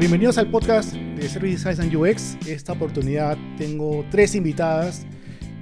[0.00, 2.38] bienvenidos al podcast de Service Design and UX.
[2.46, 5.06] Esta oportunidad tengo tres invitadas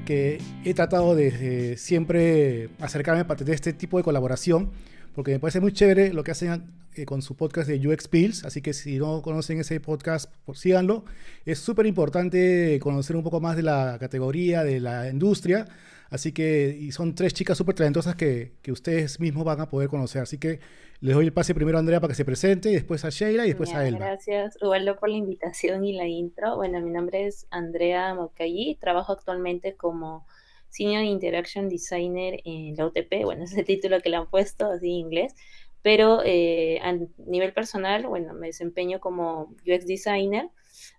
[0.07, 4.71] que he tratado de, siempre acercarme para tener este tipo de colaboración,
[5.17, 8.45] porque me parece muy chévere lo que hacen eh, con su podcast de UX Pills,
[8.45, 11.05] así que si no conocen ese podcast, síganlo.
[11.45, 15.67] Es súper importante conocer un poco más de la categoría, de la industria,
[16.11, 19.89] así que y son tres chicas súper talentosas que, que ustedes mismos van a poder
[19.89, 20.61] conocer, así que
[21.01, 23.45] les doy el pase primero a Andrea para que se presente, y después a Sheila
[23.45, 23.99] y después a Elba.
[23.99, 26.57] Gracias, Ubaldo, por la invitación y la intro.
[26.57, 30.27] Bueno, mi nombre es Andrea Mocayi, trabajo actualmente como
[30.71, 34.67] Senior Interaction Designer en la UTP, bueno, ese es el título que le han puesto,
[34.67, 35.35] así en inglés,
[35.83, 40.51] pero eh, a nivel personal, bueno, me desempeño como UX Designer,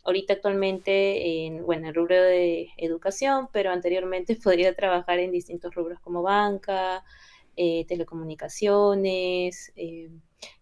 [0.03, 5.99] ahorita actualmente en, bueno, el rubro de educación, pero anteriormente podría trabajar en distintos rubros
[5.99, 7.03] como banca,
[7.61, 10.09] eh, telecomunicaciones, eh,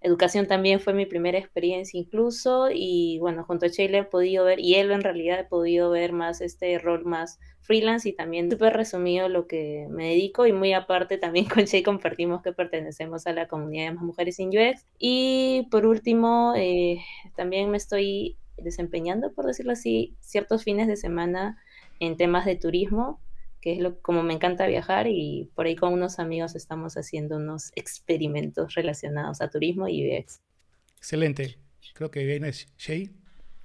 [0.02, 4.60] educación también fue mi primera experiencia incluso y bueno, junto a Sheila he podido ver,
[4.60, 8.74] y él en realidad he podido ver más este rol más freelance y también súper
[8.74, 13.34] resumido lo que me dedico y muy aparte también con Shay compartimos que pertenecemos a
[13.34, 14.88] la comunidad de más mujeres en UX.
[14.98, 16.98] Y por último eh,
[17.36, 21.62] también me estoy desempeñando, por decirlo así, ciertos fines de semana
[22.00, 23.20] en temas de turismo
[23.62, 27.38] que es lo, como me encanta viajar y por ahí con unos amigos estamos haciendo
[27.38, 30.42] unos experimentos relacionados a turismo y UX.
[30.98, 31.58] Excelente.
[31.94, 33.12] Creo que viene Shay.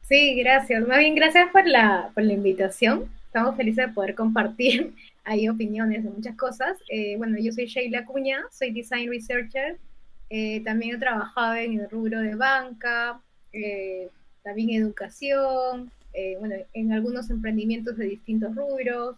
[0.03, 0.87] Sí, gracias.
[0.87, 3.11] Más bien, gracias por la, por la invitación.
[3.27, 6.79] Estamos felices de poder compartir ahí opiniones de muchas cosas.
[6.89, 9.79] Eh, bueno, yo soy Sheila Cuña, soy Design Researcher.
[10.29, 13.21] Eh, también he trabajado en el rubro de banca,
[13.53, 14.09] eh,
[14.43, 15.91] también educación,
[16.39, 19.17] bueno, en algunos emprendimientos de distintos rubros.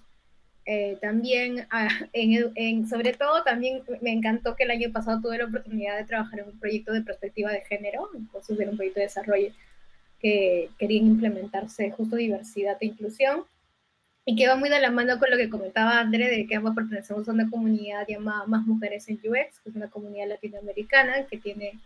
[0.67, 5.47] Eh, también, ah, en, sobre todo, también me encantó que el año pasado tuve la
[5.47, 9.07] oportunidad de trabajar en un proyecto de perspectiva de género, entonces era un proyecto de
[9.07, 9.53] desarrollo
[10.21, 13.45] que querían implementarse justo diversidad e inclusión,
[14.27, 16.75] y que va muy de la mano con lo que comentaba André, de que ambos
[16.75, 21.37] pertenecemos a una comunidad llamada Más Mujeres en UX, que es una comunidad latinoamericana que
[21.37, 21.79] tiene,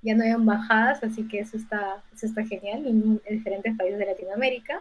[0.00, 4.06] ya no hay embajadas, así que eso está, eso está genial en diferentes países de
[4.06, 4.80] Latinoamérica.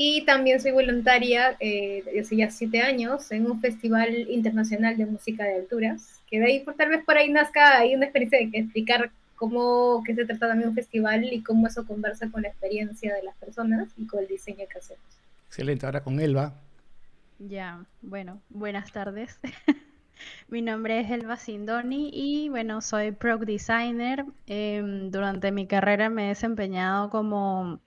[0.00, 5.06] Y también soy voluntaria eh, desde hace ya siete años en un festival internacional de
[5.06, 8.38] música de alturas, que de ahí, por, tal vez por ahí nazca hay una experiencia
[8.38, 12.48] de explicar cómo que se trata también un festival y cómo eso conversa con la
[12.48, 15.04] experiencia de las personas y con el diseño que hacemos.
[15.48, 16.54] Excelente, ahora con Elba.
[17.40, 19.40] Ya, bueno, buenas tardes.
[20.48, 24.24] Mi nombre es Elba Sindoni y bueno, soy Product Designer.
[24.46, 27.80] Em, durante mi carrera me he desempeñado como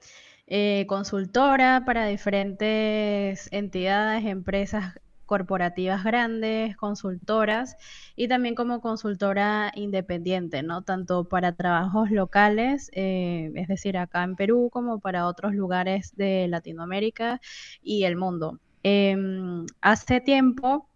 [0.54, 7.78] eh, consultora para diferentes entidades, empresas corporativas grandes, consultoras
[8.18, 10.82] y también como consultora independiente, ¿no?
[10.82, 16.50] Tanto para trabajos locales, eh, es decir, acá en Perú, como para otros lugares de
[16.50, 17.40] Latinoamérica
[17.82, 18.60] y el mundo.
[18.84, 20.90] Em, hace tiempo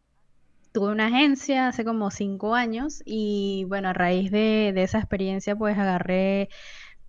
[0.73, 5.55] tuve una agencia, hace como cinco años, y bueno, a raíz de, de esa experiencia,
[5.55, 6.49] pues agarré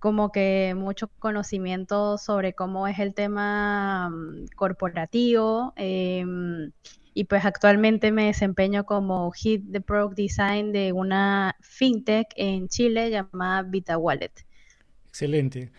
[0.06, 5.72] como que mucho conocimiento sobre cómo es el tema mm, corporativo.
[5.74, 6.70] Em,
[7.12, 13.10] y pues actualmente me desempeño como Head de Product Design de una fintech en Chile
[13.10, 14.30] llamada Vita Wallet.
[15.08, 15.72] Excelente.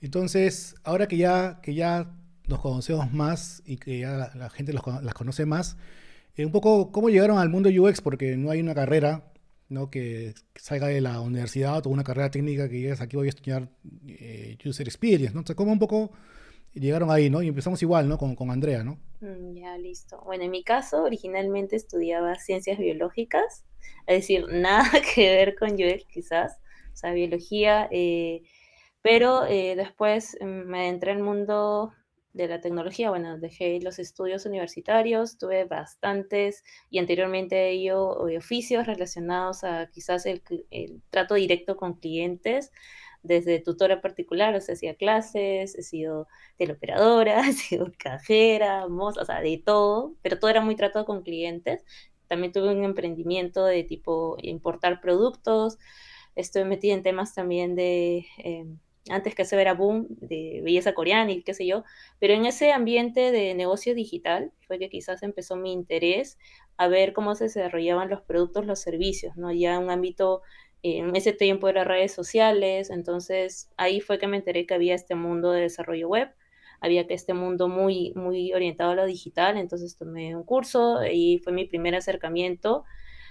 [0.00, 2.10] Entonces, ahora que ya, que ya
[2.48, 5.76] nos conocemos más y que ya la, gente las conoce más,
[6.36, 9.33] eh, un poco cómo llegaron al mundo UX, porque no hay una carrera
[9.74, 9.90] ¿no?
[9.90, 13.68] que salga de la universidad o una carrera técnica que llegues aquí voy a estudiar
[14.08, 15.42] eh, User Experience, ¿no?
[15.42, 16.10] O sea, como un poco
[16.74, 17.42] llegaron ahí, ¿no?
[17.42, 18.18] Y empezamos igual, ¿no?
[18.18, 18.98] Con, con Andrea, ¿no?
[19.20, 20.20] Mm, ya, listo.
[20.24, 23.64] Bueno, en mi caso, originalmente estudiaba ciencias biológicas,
[24.06, 26.58] es decir, nada que ver con UX quizás,
[26.92, 28.42] o sea, biología, eh,
[29.02, 31.92] pero eh, después mm, me entré al mundo
[32.34, 38.86] de la tecnología, bueno, dejé los estudios universitarios, tuve bastantes y anteriormente he ido oficios
[38.86, 40.42] relacionados a quizás el,
[41.10, 42.72] trato directo con clientes,
[43.22, 46.26] desde tutora particular, o sea, hacía clases, he sido
[46.58, 51.22] teleoperadora, he sido cajera, moza, o sea, de todo, pero todo era muy tratado con
[51.22, 51.84] clientes.
[52.26, 55.78] También tuve un emprendimiento de tipo importar productos,
[56.34, 58.26] estoy metida en temas también de...
[58.38, 58.78] Em,
[59.10, 61.84] antes que se era boom de belleza coreana y qué sé yo,
[62.18, 66.38] pero en ese ambiente de negocio digital fue que quizás empezó mi interés
[66.76, 69.52] a ver cómo se desarrollaban los productos, los servicios, ¿no?
[69.52, 70.42] Ya un ámbito,
[70.82, 74.94] en ese tiempo de las redes sociales, entonces ahí fue que me enteré que había
[74.94, 76.30] este mundo de desarrollo web,
[76.80, 81.38] había que este mundo muy, muy orientado a lo digital, entonces tomé un curso y
[81.38, 82.84] fue mi primer acercamiento.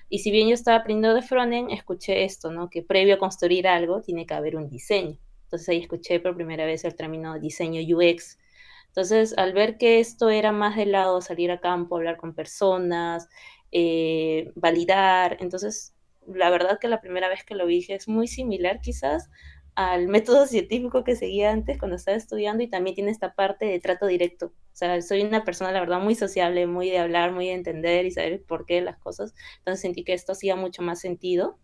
[0.09, 2.69] Y si bien yo estaba aprendiendo de frontend, escuché esto, ¿no?
[2.69, 5.19] Que previo a construir algo tiene que haber un diseño.
[5.53, 8.39] Entonces ahí escuché por primera vez el término diseño UX.
[8.87, 13.29] Entonces, al ver que esto era más del lado salir a campo, hablar con personas,
[13.71, 15.93] eh, validar, entonces
[16.25, 19.29] la verdad que la primera vez que lo vi es muy similar quizás
[19.75, 23.79] al método científico que seguía antes cuando estaba estudiando y también tiene esta parte de
[23.79, 24.47] trato directo.
[24.47, 28.07] O sea, soy una persona, la verdad, muy sociable, muy de hablar, muy de entender
[28.07, 29.35] y saber por qué las cosas.
[29.59, 31.59] Entonces sentí que esto hacía mucho más sentido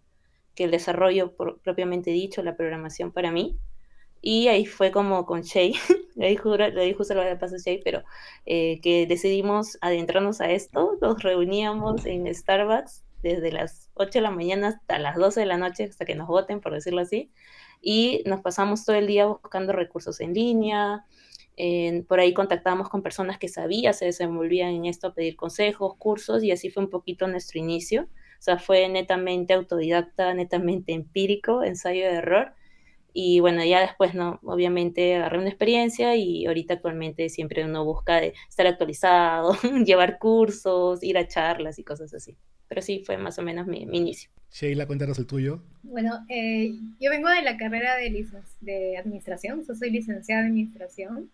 [0.53, 3.57] que el desarrollo propiamente dicho, la programación para mí.
[4.21, 5.73] Y ahí fue como con Shay,
[6.15, 8.03] le di justo lo a Shay, pero
[8.45, 14.31] eh, que decidimos adentrarnos a esto, nos reuníamos en Starbucks desde las 8 de la
[14.31, 17.31] mañana hasta las 12 de la noche, hasta que nos voten, por decirlo así,
[17.81, 21.05] y nos pasamos todo el día buscando recursos en línea,
[22.07, 26.43] por ahí contactábamos con personas que sabían, se desenvolvían en esto a pedir consejos, cursos,
[26.43, 28.03] y así fue un poquito nuestro inicio.
[28.03, 32.53] O sea, fue netamente autodidacta, netamente empírico, ensayo de error.
[33.21, 34.39] Y bueno, ya después, ¿no?
[34.43, 41.03] Obviamente agarré una experiencia y ahorita actualmente siempre uno busca de estar actualizado, llevar cursos,
[41.03, 42.37] ir a charlas y cosas así.
[42.69, 44.31] Pero sí, fue más o menos mi, mi inicio.
[44.53, 45.61] Sheila, cuéntanos el tuyo.
[45.83, 46.71] Bueno, eh,
[47.01, 48.25] yo vengo de la carrera de,
[48.61, 51.29] de administración, yo soy licenciada en administración.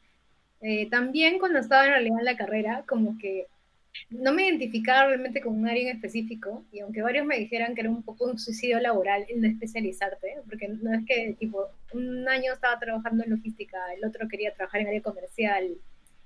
[0.62, 3.46] Eh, también cuando estaba en realidad en la carrera, como que
[4.10, 7.82] no me identificaba realmente con un área en específico, y aunque varios me dijeran que
[7.82, 12.28] era un poco un suicidio laboral el no especializarte, porque no es que tipo un
[12.28, 15.78] año estaba trabajando en logística, el otro quería trabajar en área comercial,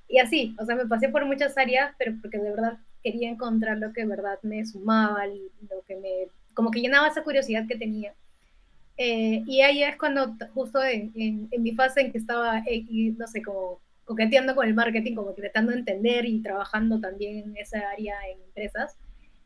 [0.07, 3.77] y así, o sea, me pasé por muchas áreas, pero porque de verdad quería encontrar
[3.77, 6.27] lo que de verdad me sumaba, lo que me
[6.59, 8.13] como que llenaba esa curiosidad que tenía.
[8.97, 12.83] Eh, y ahí es cuando, justo en, en, mi fase en que estaba, eh,
[13.17, 13.79] no sé, como
[14.09, 18.15] coqueteando con el marketing, como que tratando de entender y trabajando también en esa área
[18.27, 18.97] en empresas,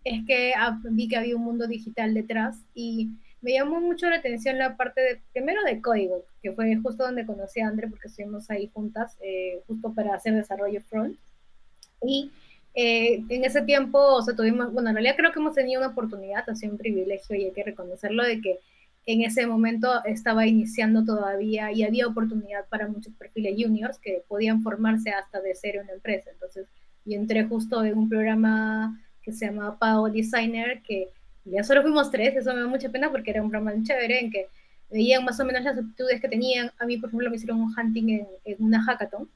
[0.06, 0.54] es que
[0.92, 3.10] vi que había un mundo digital detrás y
[3.42, 7.26] me llamó mucho la atención la parte de, primero de código, que fue justo donde
[7.26, 11.18] conocí a André porque estuvimos ahí juntas, eh, justo para hacer desarrollo front.
[12.02, 12.32] Y
[12.74, 15.92] eh, en ese tiempo, o sea, tuvimos, bueno, en realidad creo que hemos tenido una
[15.92, 18.60] oportunidad, ha sido un privilegio y hay que reconocerlo de que
[19.06, 24.62] en ese momento estaba iniciando todavía y había oportunidad para muchos perfiles juniors que podían
[24.62, 26.30] formarse hasta de cero en empresa.
[26.32, 26.68] Entonces,
[27.06, 31.10] yo entré justo en un programa que se llama Power Designer, que
[31.46, 34.32] ya solo fuimos tres, eso me da mucha pena porque era un programa chévere en
[34.32, 34.48] que
[34.90, 36.72] veían más o menos las aptitudes que tenían.
[36.80, 39.30] A mí, por ejemplo, me hicieron un hunting en, en una hackathon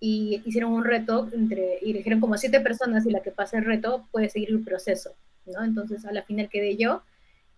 [0.00, 3.64] y hicieron un reto entre, y eligieron como siete personas y la que pase el
[3.64, 5.14] reto puede seguir el proceso,
[5.46, 5.64] ¿no?
[5.64, 7.02] Entonces a la final quedé yo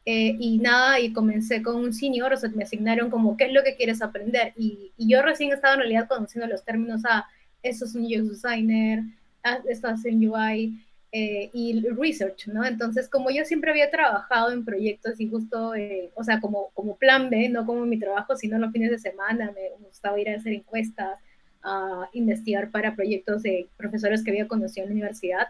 [0.06, 3.52] eh, y nada, y comencé con un senior, o sea, me asignaron como qué es
[3.52, 7.18] lo que quieres aprender y, y yo recién estaba en realidad conociendo los términos a,
[7.18, 7.28] ah,
[7.62, 9.02] eso es un UX designer,
[9.42, 10.80] ah, estás en UI,
[11.18, 12.64] eh, y research, ¿no?
[12.64, 16.96] Entonces, como yo siempre había trabajado en proyectos y justo, eh, o sea, como, como
[16.96, 20.34] plan B, no como mi trabajo, sino los fines de semana, me gustaba ir a
[20.36, 21.18] hacer encuestas,
[21.62, 25.48] a investigar para proyectos de profesores que había conocido en la universidad,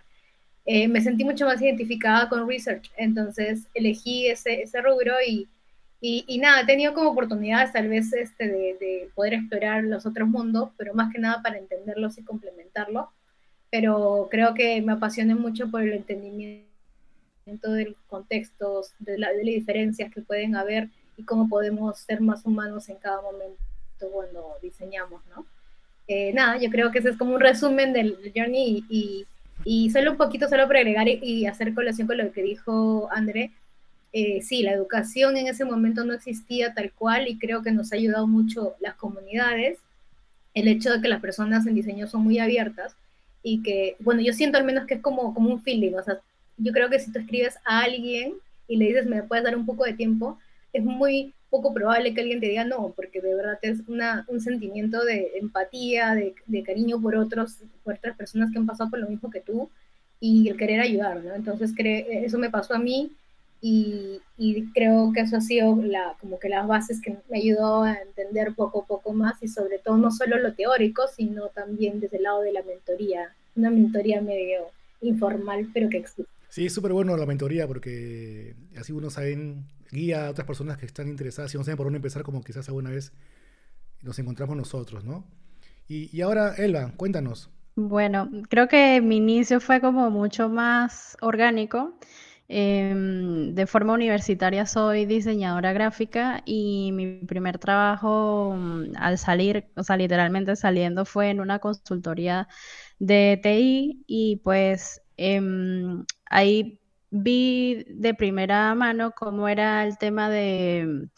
[0.66, 2.90] eh, me sentí mucho más identificada con research.
[2.96, 5.48] Entonces elegí ese, ese rubro y,
[6.00, 10.28] y, nada, he tenido como oportunidades tal vez este, de, de, poder explorar los otros
[10.28, 13.06] mundos, pero más que nada para entenderlos y complementarlos.
[13.70, 16.66] Pero creo que me apasioné mucho por el entendimiento
[17.46, 22.20] de los contextos, de, la, de las diferencias que pueden haber y cómo podemos ser
[22.20, 23.56] más humanos en cada momento
[24.12, 25.46] cuando diseñamos, ¿no?
[26.08, 29.26] Eh, nada, yo creo que ese es como un resumen del journey y, y,
[29.90, 33.52] solo un poquito, solo para agregar y, hacer colación con lo que dijo André.
[34.12, 37.92] Eh, sí, la educación en ese momento no existía tal cual y creo que nos
[37.92, 39.78] ha ayudado mucho las comunidades,
[40.54, 42.96] el hecho de que las personas en diseño son muy abiertas
[43.42, 46.18] y que, bueno, yo siento al menos que es como, como un feeling, o sea,
[46.56, 48.34] yo creo que si tú escribes a alguien
[48.66, 50.38] y le dices, me puedes dar un poco de tiempo,
[50.72, 54.40] es muy poco probable que alguien te diga no, porque de verdad es una, un
[54.40, 58.98] sentimiento de empatía, de, de, cariño por otros, por otras personas que han pasado por
[58.98, 59.70] lo mismo que tú
[60.20, 61.34] y el querer ayudar, ¿no?
[61.34, 63.12] Entonces eso me pasó a mí
[63.60, 67.84] y, y, creo que eso ha sido la, como que las bases que me ayudó
[67.84, 72.00] a entender poco a poco más y sobre todo no solo lo teórico, sino también
[72.00, 74.66] desde el lado de la mentoría, una mentoría medio
[75.00, 76.30] informal, pero que existe.
[76.48, 79.36] Sí, es súper bueno la mentoría porque así uno sabe
[79.90, 82.68] guía a otras personas que están interesadas y no saben por dónde empezar, como quizás
[82.68, 83.12] alguna vez
[84.02, 85.24] nos encontramos nosotros, ¿no?
[85.88, 87.48] Y, ahora, Elba, cuéntanos.
[87.76, 91.96] Bueno, creo que mi inicio fue como mucho más orgánico.
[92.48, 99.82] Em, de forma universitaria soy diseñadora gráfica y mi primer trabajo mm, al salir, o
[99.82, 102.46] sea, literalmente saliendo fue en una consultoría
[103.00, 111.08] de TI y pues em, ahí vi de primera mano cómo era el tema de,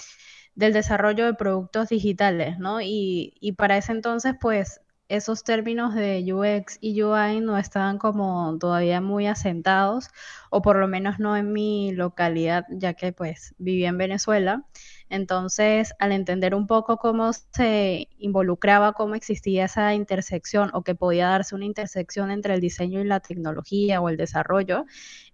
[0.55, 2.81] del desarrollo de productos digitales, ¿no?
[2.81, 8.59] Y, y para ese entonces, pues esos términos de UX y UI no estaban como
[8.59, 10.09] todavía muy asentados,
[10.51, 14.65] o por lo menos no en mi localidad, ya que pues vivía en Venezuela.
[15.11, 21.29] Entonces, al entender un poco cómo se involucraba, cómo existía esa intersección o que podía
[21.29, 24.85] darse una intersección entre el diseño y la tecnología o el desarrollo,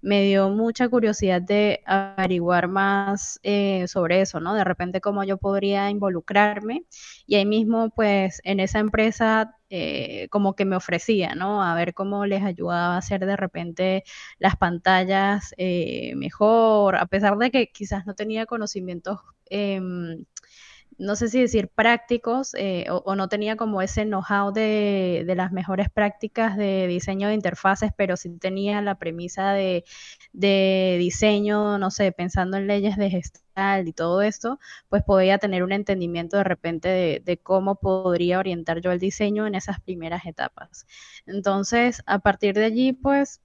[0.05, 4.55] me dio mucha curiosidad de averiguar más eh, sobre eso, ¿no?
[4.55, 6.85] De repente cómo yo podría involucrarme
[7.27, 11.63] y ahí mismo, pues, en esa empresa eh, como que me ofrecía, ¿no?
[11.63, 14.05] A ver cómo les ayudaba a hacer de repente
[14.39, 20.25] las pantallas eh, mejor, a pesar de que quizás no tenía conocimientos em,
[20.99, 25.89] no sé si decir prácticos eh, o, no tenía como ese know-how de, las mejores
[25.91, 29.85] prácticas de diseño de interfaces, pero sí tenía la premisa de,
[30.99, 34.59] diseño, no sé, pensando en leyes de gestal y todo esto,
[34.89, 39.47] pues podía tener un entendimiento de repente de, de cómo podría orientar yo el diseño
[39.47, 40.87] en esas primeras etapas.
[41.27, 43.41] Entonces, a partir de allí, pues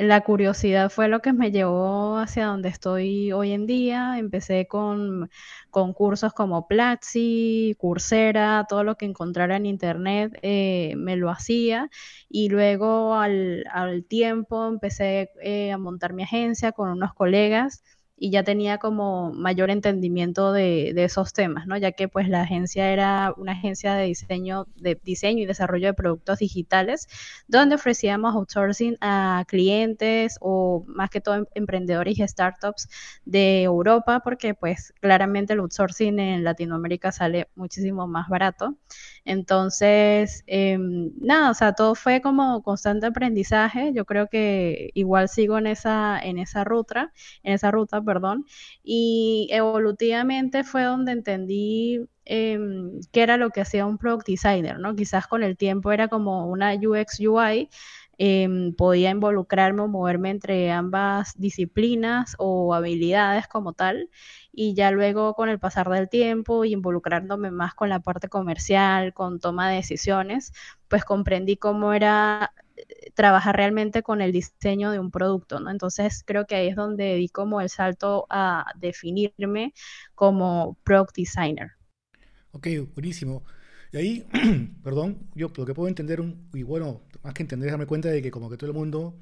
[0.00, 4.18] la curiosidad fue lo que me llevó hacia donde estoy hoy en día.
[4.18, 5.28] Empecé con,
[5.94, 11.90] cursos como Platzi, Coursera, todo lo que encontrara en internet eh, me lo hacía.
[12.28, 13.64] Y luego al,
[14.08, 17.82] tiempo empecé eh, a montar mi agencia con unos colegas
[18.22, 21.78] y ya tenía como mayor entendimiento de, esos temas, ¿no?
[21.78, 25.94] Ya que pues la agencia era una agencia de diseño, de diseño y desarrollo de
[25.94, 27.08] productos digitales,
[27.48, 32.88] donde ofrecíamos outsourcing a clientes o más que todo em, emprendedores y startups
[33.24, 38.76] de Europa, porque pues claramente el outsourcing en Latinoamérica sale muchísimo más barato.
[39.24, 43.92] Entonces, em, nada, o sea, todo fue como constante aprendizaje.
[43.94, 47.12] Yo creo que igual sigo en esa, en esa ruta,
[47.42, 48.44] en esa ruta, perdón.
[48.82, 54.94] Y evolutivamente fue donde entendí em, qué era lo que hacía un product designer, ¿no?
[54.94, 57.68] Quizás con el tiempo era como una UX UI,
[58.22, 64.10] em, podía involucrarme o moverme entre ambas disciplinas o habilidades como tal
[64.52, 69.14] y ya luego con el pasar del tiempo y involucrándome más con la parte comercial,
[69.14, 70.52] con toma de decisiones,
[70.88, 75.70] pues comprendí cómo era eh, trabajar realmente con el diseño de un producto, ¿no?
[75.70, 79.72] Entonces creo que ahí es donde di como el salto a definirme
[80.14, 81.70] como product designer.
[82.52, 83.44] Ok, buenísimo.
[83.92, 84.26] Y ahí,
[84.84, 86.22] perdón, yo lo que puedo entender,
[86.52, 89.14] y bueno, más que entender, darme cuenta de que como que todo el mundo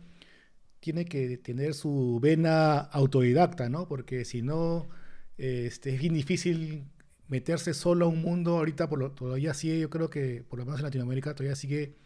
[0.80, 3.88] tiene que tener su vena autodidacta, ¿no?
[3.88, 4.88] Porque si no,
[5.36, 6.84] este, es bien difícil
[7.28, 8.58] meterse solo a un mundo.
[8.58, 11.96] Ahorita por lo, todavía sigue, yo creo que por lo menos en Latinoamérica todavía sigue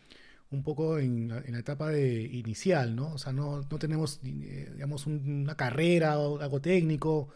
[0.50, 3.14] un poco en la, etapa de inicial, ¿no?
[3.14, 7.28] O sea, no, tenemos, eh, digamos, una carrera o algo técnico.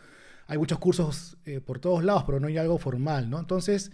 [0.46, 3.40] Hay muchos cursos eh, por todos lados, pero no hay algo formal, ¿no?
[3.40, 3.90] Entonces,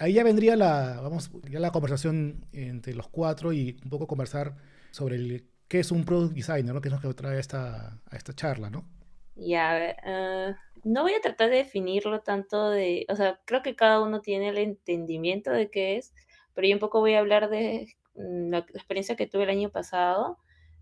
[0.00, 4.56] ahí ya vendría la, vamos, ya la conversación entre los cuatro y un poco conversar
[4.90, 6.80] sobre el, qué es un product designer, ¿no?
[6.80, 8.88] Que es lo que trae esta, a esta charla, ¿no?
[9.36, 10.54] Ya, uh,
[10.88, 14.48] no voy a tratar de definirlo tanto de, o sea, creo que cada uno tiene
[14.48, 16.14] el entendimiento de qué es,
[16.54, 19.70] pero yo un poco voy a hablar de mm, la experiencia que tuve el año
[19.70, 20.38] pasado.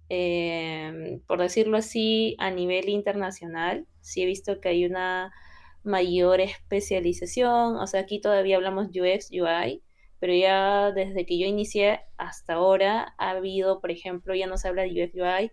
[0.09, 5.33] Em, por decirlo así, a nivel internacional, sí he visto que hay una
[5.85, 9.83] mayor especialización, o sea, aquí todavía hablamos UX, UI,
[10.21, 14.69] pero ya desde que yo inicié hasta ahora ha habido, por ejemplo, ya no se
[14.69, 15.51] habla de UX, UI,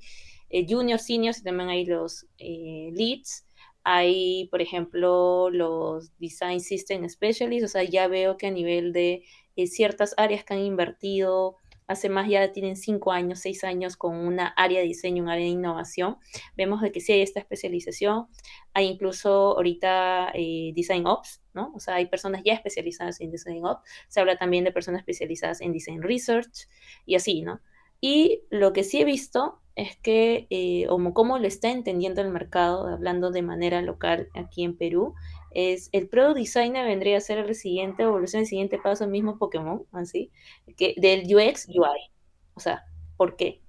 [0.50, 3.46] eh, juniors, seniors y también hay los eh, leads.
[3.84, 9.24] Hay, por ejemplo, los Design System Specialists, o sea, ya veo que a nivel de
[9.55, 14.15] eh, ciertas áreas que han invertido, hace más ya tienen cinco años, seis años con
[14.15, 16.17] una área de diseño, un área de innovación,
[16.55, 18.27] vemos de que sí hay esta especialización.
[18.73, 21.71] Hay incluso ahorita Design Ops, ¿no?
[21.75, 23.81] O sea, hay personas ya especializadas en Design Ops.
[24.07, 26.67] Se habla también de personas especializadas en Design Research
[27.05, 27.61] y así, ¿no?
[28.01, 32.87] Y lo que sí he visto es que, eh, como, lo está entendiendo el mercado,
[32.87, 35.15] hablando de manera local aquí en Perú,
[35.55, 39.85] es el Product Designer vendría a ser el siguiente evolución, el siguiente paso, mismo Pokémon,
[39.91, 40.31] así,
[40.77, 42.12] que del UX UI.
[42.53, 42.83] O sea,
[43.17, 43.62] ¿por qué?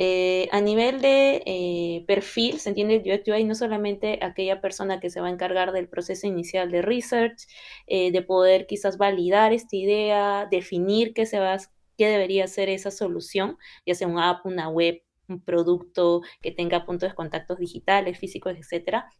[0.00, 5.00] Eh, a nivel de eh, perfil, se entiende el UX UI no solamente aquella persona
[5.00, 7.46] que se va a encargar del proceso inicial de research,
[7.88, 11.58] de poder quizás validar esta idea, definir qué se va
[11.98, 16.86] qué debería ser esa solución, ya sea una app, una web, un producto que tenga
[16.86, 19.10] puntos de contactos digitales, físicos, etcétera.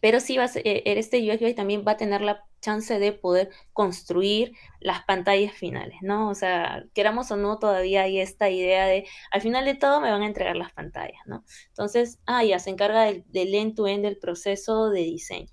[0.00, 3.12] Pero sí va a ser, eh, este UX también va a tener la chance de
[3.12, 6.28] poder construir las pantallas finales, ¿no?
[6.28, 10.10] O sea, queramos o no, todavía hay esta idea de, al final de todo me
[10.10, 11.44] van a entregar las pantallas, ¿no?
[11.68, 15.48] Entonces, ah, ya se encarga del, end-to-end del proceso de diseño.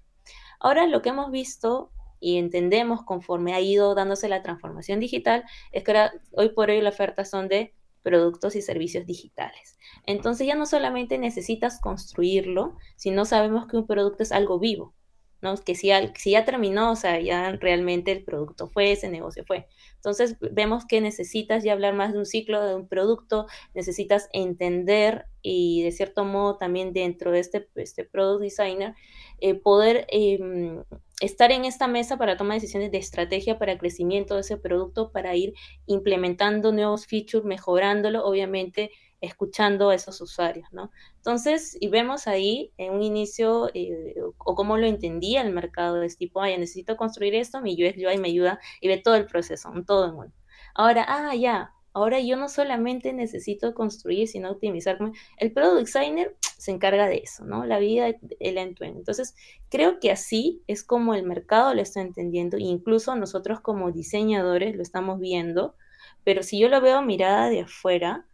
[0.60, 5.84] Ahora lo que hemos visto y entendemos conforme ha ido dándose la transformación digital, es
[5.84, 7.76] que ahora, hoy por hoy la oferta son de
[8.08, 9.78] productos y servicios digitales.
[10.06, 14.96] Entonces ya no solamente necesitas construirlo, sino sabemos que un producto es algo vivo.
[15.42, 15.56] ¿No?
[15.58, 19.44] Que si ya, si ya terminó, o sea, ya realmente el producto fue, ese negocio
[19.46, 19.68] fue.
[19.96, 25.26] Entonces vemos que necesitas ya hablar más de un ciclo, de un producto, necesitas entender
[25.42, 28.96] y de cierto modo también dentro de este, este product designer,
[29.40, 30.84] eh, poder em,
[31.22, 35.36] estar en esta mesa para tomar decisiones de estrategia para crecimiento de ese producto, para
[35.36, 35.54] ir
[35.86, 38.92] implementando nuevos features, mejorándolo, obviamente
[39.22, 40.92] escuchando a esos usuarios, ¿no?
[41.18, 46.26] Entonces, y vemos ahí en un inicio, eh, o cómo lo entendía el mercado este
[46.26, 49.72] tipo, ah, necesito construir esto, mi UX UI me ayuda y ve todo el proceso,
[49.86, 50.34] todo en uno.
[50.76, 55.14] Ahora, ah, ya, ahora yo no solamente necesito construir, sino optimizarme.
[55.38, 57.66] El product designer se encarga de eso, ¿no?
[57.66, 58.08] La vida,
[58.40, 58.98] el end-to-end.
[58.98, 59.36] Entonces,
[59.70, 64.76] creo que así es como el mercado lo está entendiendo, e incluso nosotros como diseñadores
[64.76, 65.76] lo estamos viendo,
[66.24, 68.28] pero si yo lo veo mirada de afuera,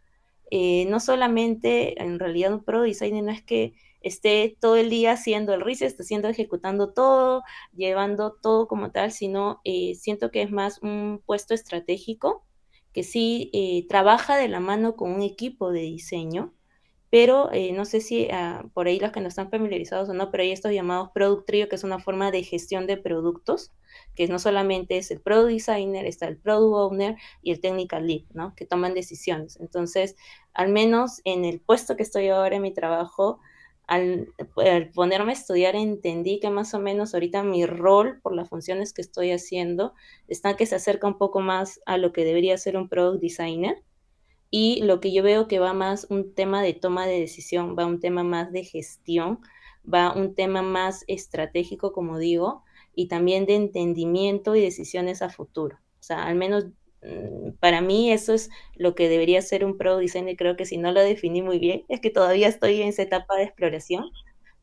[0.56, 5.10] eh, no solamente en realidad un pro designer no es que esté todo el día
[5.12, 7.42] haciendo el research, haciendo, ejecutando todo,
[7.74, 12.44] llevando todo como tal, sino eh, siento que es más un puesto estratégico
[12.92, 16.54] que sí eh, trabaja de la mano con un equipo de diseño
[17.14, 20.32] pero eh, no sé si ah, por ahí los que no están familiarizados o no,
[20.32, 23.70] pero hay estos llamados Product Trio, que es una forma de gestión de productos,
[24.14, 28.24] que no solamente es el Product Designer, está el Product Owner y el Technical Lead,
[28.32, 28.54] ¿no?
[28.54, 29.58] Que toman decisiones.
[29.60, 30.16] Entonces,
[30.52, 33.40] al menos en el puesto que estoy ahora en mi trabajo,
[33.86, 34.28] al,
[34.94, 39.02] ponerme a estudiar entendí que más o menos ahorita mi rol por las funciones que
[39.02, 39.92] estoy haciendo
[40.26, 43.82] está que se acerca un poco más a lo que debería ser un product designer
[44.50, 47.86] y lo que yo veo que va más un tema de toma de decisión, va
[47.86, 49.40] un tema más de gestión,
[49.92, 52.63] va un tema más estratégico, como digo,
[52.94, 55.76] y también de entendimiento y decisiones a futuro.
[56.00, 56.66] O sea, al menos
[57.02, 60.66] mm, para mí eso es lo que debería ser un pro diseño y creo que
[60.66, 64.04] si no lo definí muy bien, es que todavía estoy en esa etapa de exploración,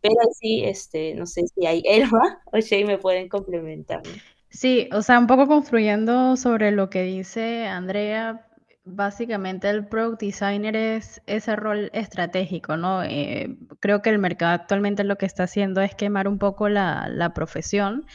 [0.02, 4.02] pero sí, este, no sé si hay Elba o Shay me pueden complementar.
[4.50, 8.46] Sí, o sea, un poco construyendo sobre lo que dice Andrea,
[8.94, 13.04] básicamente el product designer es ese rol estratégico, ¿no?
[13.04, 17.32] Eh, creo que el mercado actualmente lo que está haciendo es quemar un poco la,
[17.34, 18.06] profesión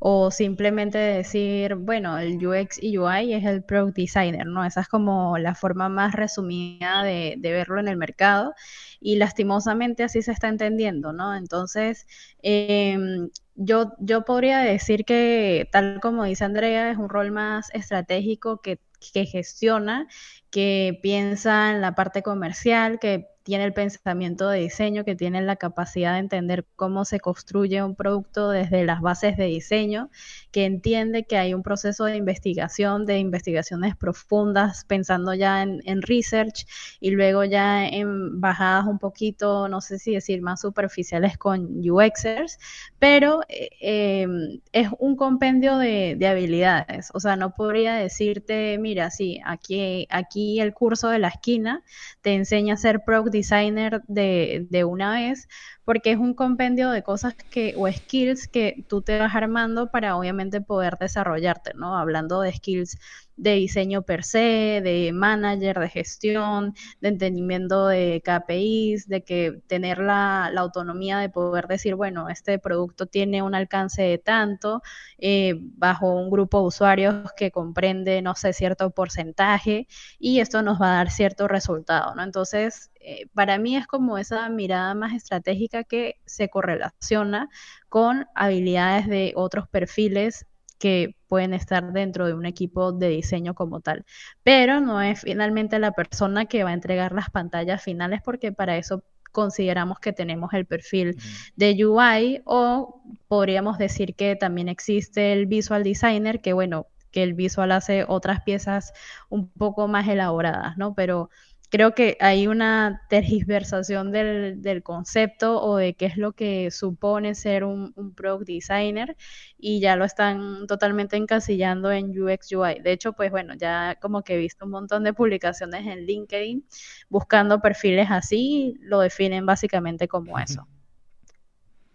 [0.00, 4.64] o simplemente decir, bueno, el UX y UI es el product designer, ¿no?
[4.64, 8.54] Esa es como la forma más resumida de, verlo en el mercado
[9.00, 11.36] y lastimosamente así se está entendiendo, ¿no?
[11.36, 12.06] Entonces,
[12.42, 18.60] em, yo, yo podría decir que, tal como dice Andrea, es un rol más estratégico
[18.60, 18.80] que
[19.12, 20.08] que gestiona,
[20.50, 25.56] que piensa en la parte comercial, que tiene el pensamiento de diseño, que tiene la
[25.56, 30.10] capacidad de entender cómo se construye un producto desde las bases de diseño,
[30.54, 36.64] que entiende que hay un proceso de investigación, de investigaciones profundas, pensando ya en, research
[37.00, 42.58] y luego ya en bajadas un poquito, no sé si decir más superficiales con UXers,
[43.00, 47.10] pero eh, em, es un compendio de, de, habilidades.
[47.14, 51.82] O sea, no podría decirte, mira, sí, aquí, aquí el curso de la esquina
[52.22, 55.48] te enseña a ser product designer de, de una vez,
[55.84, 60.16] porque es un compendio de cosas que o skills que tú te vas armando para
[60.16, 61.96] obviamente poder desarrollarte, ¿no?
[61.98, 62.98] Hablando de skills
[63.36, 69.98] de diseño per se, de manager, de gestión, de entendimiento de KPIs, de que tener
[69.98, 74.82] la, autonomía de poder decir, bueno, este producto tiene un alcance de tanto,
[75.18, 79.86] eh, bajo un grupo de usuarios que comprende, no sé, cierto porcentaje,
[80.18, 82.22] y esto nos va a dar cierto resultado, ¿no?
[82.22, 87.48] Entonces, eh, para mí es como esa mirada más estratégica que se correlaciona
[87.88, 90.46] con habilidades de otros perfiles
[90.78, 94.04] que pueden estar dentro de un equipo de diseño como tal.
[94.42, 98.76] Pero no es finalmente la persona que va a entregar las pantallas finales porque para
[98.76, 101.16] eso consideramos que tenemos el perfil
[101.56, 107.34] de UI o podríamos decir que también existe el visual designer, que bueno, que el
[107.34, 108.92] visual hace otras piezas
[109.28, 110.94] un poco más elaboradas, ¿no?
[110.94, 111.30] Pero
[111.74, 117.64] creo que hay una tergiversación del, concepto o de qué es lo que supone ser
[117.64, 119.16] un, un, product designer
[119.58, 122.78] y ya lo están totalmente encasillando en UX UI.
[122.78, 126.64] De hecho, pues bueno, ya como que he visto un montón de publicaciones en LinkedIn
[127.08, 130.68] buscando perfiles así, lo definen básicamente como eso.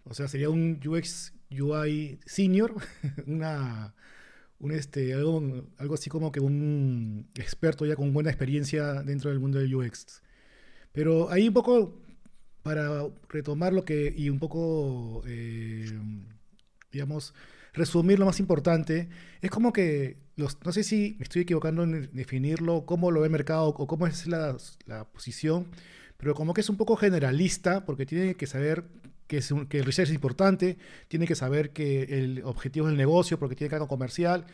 [0.04, 2.76] O sea, sería un UX UI senior,
[3.28, 3.96] una
[4.60, 5.42] un este, algo,
[5.78, 10.22] algo así como que un experto ya con buena experiencia dentro del mundo del UX.
[10.92, 12.02] Pero ahí un poco,
[12.64, 15.90] para retomar lo que, y un poco, eh,
[16.92, 17.34] digamos,
[17.74, 19.10] resumir lo más importante,
[19.42, 23.28] es como que, los, no sé si me estoy equivocando en definirlo, cómo lo ve
[23.28, 25.68] el mercado o cómo es la, la posición,
[26.18, 28.86] pero como que es un poco generalista, porque tiene que saber
[29.30, 29.38] que,
[29.78, 33.70] el research es importante, tiene que saber que el objetivo es el negocio, porque tiene
[33.70, 34.46] cargo comercial,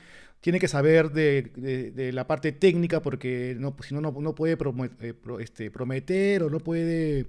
[0.41, 4.57] tiene que saber de, la parte técnica, porque no, si no, no, puede
[4.99, 7.27] eh, este, prometer o no puede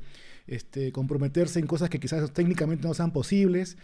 [0.48, 3.78] este, comprometerse en cosas que quizás técnicamente no sean posibles.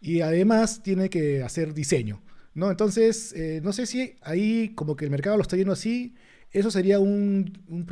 [0.00, 2.22] Y además tiene que hacer diseño.
[2.54, 2.70] ¿no?
[2.70, 6.14] Entonces, eh, no sé si ahí como que el mercado lo está yendo así.
[6.52, 7.84] ¿Eso sería un, un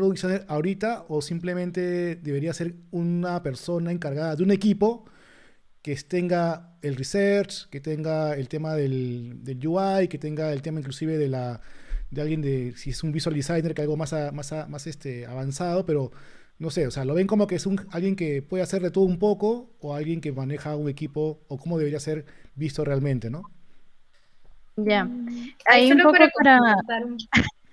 [0.46, 5.04] ahorita o simplemente debería ser una persona encargada de un equipo
[5.86, 10.80] que tenga el research, que tenga el tema del, del, UI, que tenga el tema
[10.80, 11.60] inclusive de la
[12.10, 15.86] de alguien de si es un visual designer que algo más más, más este avanzado,
[15.86, 16.10] pero
[16.58, 18.90] no sé, o sea, lo ven como que es un, alguien que puede hacer de
[18.90, 22.24] todo un poco o alguien que maneja un equipo o cómo debería ser
[22.56, 23.42] visto realmente, ¿no?
[24.74, 25.04] Ya.
[25.04, 26.74] Mm, Ahí un poco para...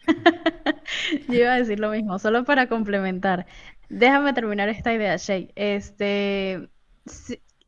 [1.29, 3.47] Yo iba a decir lo mismo, solo para complementar.
[3.89, 5.49] Déjame terminar esta idea, Shay.
[5.55, 6.69] Este,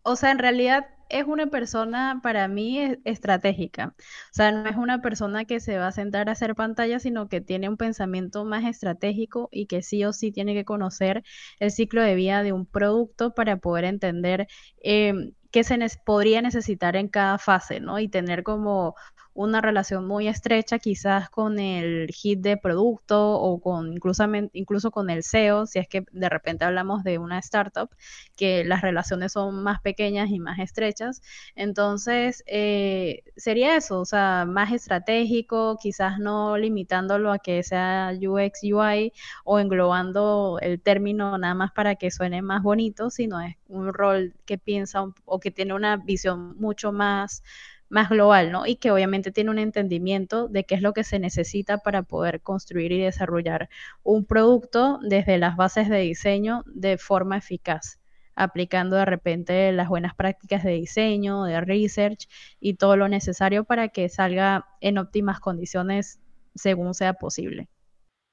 [0.05, 3.95] o sea, en realidad es una persona para mí estratégica.
[3.97, 7.27] O sea, no es una persona que se va a sentar a hacer pantalla, sino
[7.29, 11.23] que tiene un pensamiento más estratégico y que sí o sí tiene que conocer
[11.59, 14.47] el ciclo de vida de un producto para poder entender
[14.83, 15.13] eh,
[15.51, 17.99] qué se podría necesitar en cada fase, ¿no?
[17.99, 18.95] Y tener como
[19.35, 25.09] una relación muy estrecha quizás con el hit de producto o con incluso, incluso con
[25.09, 27.89] el SEO, si es que de repente hablamos de una startup,
[28.37, 31.21] que las relaciones son más pequeñas y más estrechas.
[31.55, 38.63] Entonces, eh, sería eso, o sea, más estratégico, quizás no limitándolo a que sea UX,
[38.63, 39.11] UI
[39.43, 44.33] o englobando el término nada más para que suene más bonito, sino es un rol
[44.45, 47.43] que piensa o que tiene una visión mucho más
[47.89, 48.65] más global, ¿no?
[48.65, 52.41] Y que obviamente tiene un entendimiento de qué es lo que se necesita para poder
[52.41, 53.69] construir y desarrollar
[54.03, 57.99] un producto desde las bases de diseño de forma eficaz,
[58.35, 62.27] aplicando de repente las buenas prácticas de diseño, de research
[62.59, 66.19] y todo lo necesario para que salga en óptimas condiciones
[66.55, 67.67] según sea posible.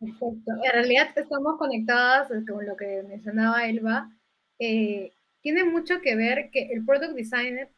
[0.01, 0.53] Perfecto.
[0.65, 4.11] En realidad estamos conectadas con lo que mencionaba Elba.
[4.59, 5.13] Eh,
[5.43, 7.71] tiene mucho que ver que el product designer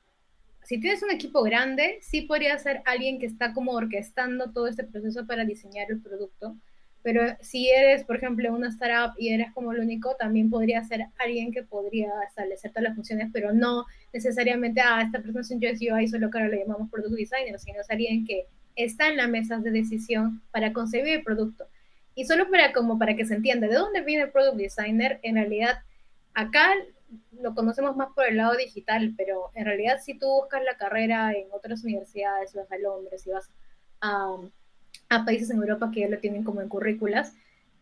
[0.65, 4.85] si tienes un equipo grande, sí podría ser alguien que está como orquestando todo este
[4.85, 6.57] proceso para diseñar el producto.
[7.03, 11.07] Pero si eres, por ejemplo, una startup y eres como el único, también podría ser
[11.19, 15.59] alguien que podría establecer todas las funciones, pero no necesariamente, ah, esta persona es un
[15.59, 19.19] UX UI, solo que ahora le llamamos product designer, sino es alguien que está en
[19.19, 21.67] la mesa de decisión para concebir el producto.
[22.15, 25.35] Y solo para, como para que se entienda de dónde viene el product designer, en
[25.35, 25.81] realidad
[26.33, 26.71] acá
[27.41, 31.33] lo conocemos más por el lado digital, pero en realidad si tú buscas la carrera
[31.33, 33.51] en otras universidades, vas a Londres, si vas
[34.01, 34.37] a,
[35.09, 37.35] a, países en Europa que ya lo tienen como en currículas,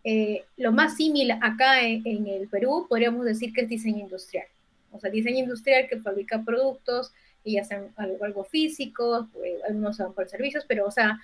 [0.05, 4.47] eh, lo más similar acá en, el Perú podríamos decir que es diseño industrial.
[4.91, 7.13] O sea, diseño industrial que fabrica productos
[7.45, 11.21] y ya sean algo, algo físico, pues, algunos son por servicios, pero o sea,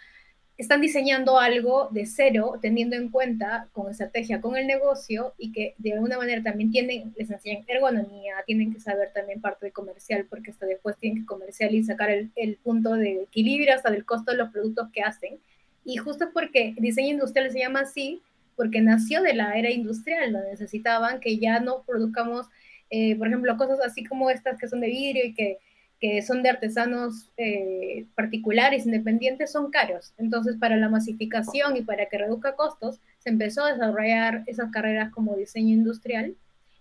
[0.58, 5.74] están diseñando algo de cero, teniendo en cuenta con estrategia con el negocio y que
[5.78, 10.26] de alguna manera también tienen, les enseñan ergonomía, tienen que saber también parte de comercial,
[10.28, 14.32] porque hasta después tienen que comercial y sacar el, punto de equilibrio hasta del costo
[14.32, 15.38] de los productos que hacen.
[15.84, 18.20] Y justo porque diseño industrial se llama así,
[18.56, 22.48] porque nació de la era industrial, lo necesitaban que ya no produzcamos,
[22.90, 25.58] eh, por ejemplo, cosas así como estas que son de vidrio y que
[26.00, 30.14] que son de artesanos eh, particulares, independientes, son caros.
[30.16, 35.10] Entonces, para la masificación y para que reduzca costos, se empezó a desarrollar esas carreras
[35.12, 36.36] como diseño industrial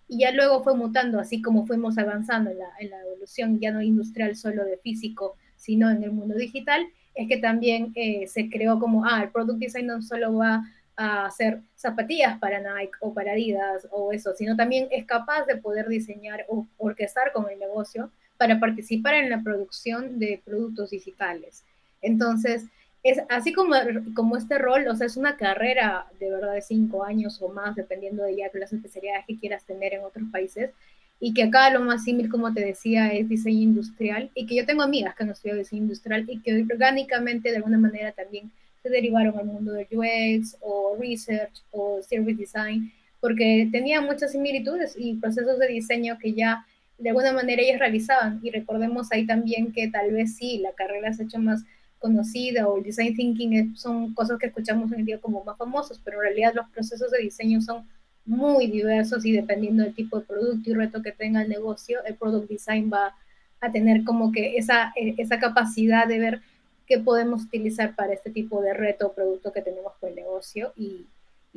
[0.07, 4.35] y ya luego fue mutando, así como fuimos avanzando en la, evolución ya no industrial
[4.35, 9.03] solo de físico, sino en el mundo digital, es que también eh, se creó como,
[9.05, 10.63] ah, el product design no solo va
[10.95, 15.57] a hacer zapatillas para Nike o para Adidas o eso, sino también es capaz de
[15.57, 21.63] poder diseñar o orquestar con el negocio para participar en la producción de productos digitales.
[22.01, 22.65] Entonces,
[23.03, 23.73] es así como,
[24.13, 27.75] como este rol, o sea, es una carrera de verdad de cinco años o más,
[27.75, 30.71] dependiendo de ya las especialidades que quieras tener en otros países,
[31.19, 34.65] y que acá lo más similar, como te decía, es diseño industrial, y que yo
[34.65, 38.51] tengo amigas que han estudiado diseño industrial y que orgánicamente de alguna manera también
[38.83, 44.95] se derivaron al mundo del UX o research o service design, porque tenía muchas similitudes
[44.97, 46.65] y procesos de diseño que ya
[46.97, 48.39] de alguna manera ellos realizaban.
[48.43, 51.63] Y recordemos ahí también que tal vez sí, la carrera se ha hecho más
[51.99, 55.99] conocida o el design thinking son cosas que escuchamos en el día como más famosos,
[56.03, 57.87] pero en realidad los procesos de diseño son
[58.25, 62.15] muy diversos y dependiendo del tipo de producto y reto que tenga el negocio, el
[62.15, 63.15] product design va
[63.61, 66.41] a tener como que esa, e, esa capacidad de ver
[66.85, 70.73] qué podemos utilizar para este tipo de reto o producto que tenemos con el negocio
[70.75, 71.07] y,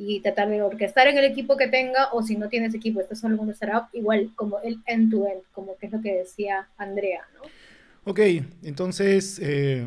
[0.07, 3.19] y tratar de orquestar en el equipo que tenga o si no tienes equipo, estás
[3.19, 7.21] solo con un startup, igual como el end-to-end, como que es lo que decía Andrea,
[7.35, 7.41] ¿no?
[8.03, 8.19] Ok,
[8.63, 9.85] entonces, eh,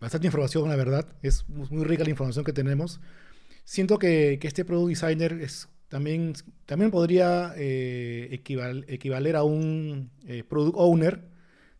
[0.00, 3.00] bastante información, la verdad, es muy rica la información que tenemos.
[3.64, 6.32] Siento que, que este Product Designer es, también,
[6.64, 11.20] también podría eh, equivaler a un eh, Product Owner,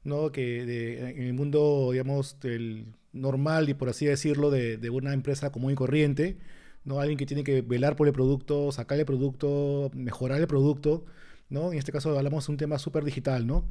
[0.03, 0.31] ¿no?
[0.31, 5.15] que de, en el mundo, digamos, del normal y por así decirlo, de, de una
[5.15, 6.37] empresa común y corriente,
[6.85, 7.01] ¿no?
[7.01, 11.05] Alguien que tiene que velar por el producto, sacar el producto, mejorar el producto,
[11.49, 11.73] ¿no?
[11.73, 13.65] En este caso hablamos de un tema súper digital, ¿no?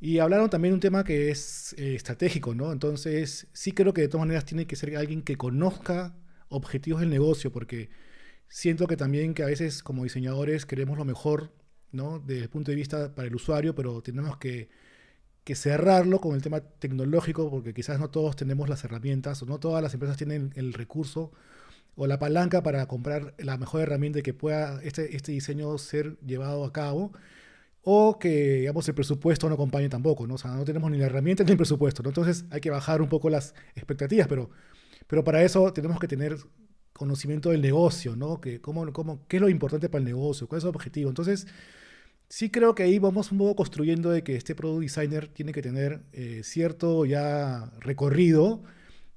[0.00, 2.72] Y hablaron también de un tema que es eh, estratégico, ¿no?
[2.72, 6.14] Entonces, sí creo que de todas maneras tiene que ser alguien que conozca
[6.48, 7.88] objetivos del negocio, porque
[8.48, 11.52] siento que también que a veces como diseñadores queremos lo mejor,
[11.92, 12.18] ¿no?
[12.20, 14.68] Desde el punto de vista para el usuario, pero tenemos que,
[15.44, 19.58] que cerrarlo con el tema tecnológico, porque quizás no todos tenemos las herramientas, o no
[19.58, 21.32] todas las empresas tienen el recurso
[21.96, 26.64] o la palanca para comprar la mejor herramienta que pueda este, este diseño ser llevado
[26.64, 27.12] a cabo,
[27.82, 30.34] o que, digamos, el presupuesto no acompañe tampoco, ¿no?
[30.34, 32.02] O sea, no tenemos ni la herramienta ni el presupuesto.
[32.04, 34.50] Entonces hay que bajar un poco las expectativas, pero,
[35.06, 36.36] pero para eso tenemos que tener
[36.92, 38.40] conocimiento del negocio, ¿no?
[38.40, 40.48] Que, cómo, cómo, ¿Qué es lo importante para el negocio?
[40.48, 41.10] ¿Cuál es el objetivo?
[41.10, 41.46] Entonces,
[42.28, 45.62] sí creo que ahí vamos un poco construyendo de que este product designer tiene que
[45.62, 48.62] tener eh, cierto ya recorrido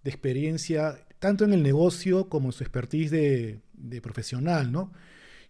[0.03, 4.91] de experiencia tanto en el negocio como en su expertise de, profesional, ¿no?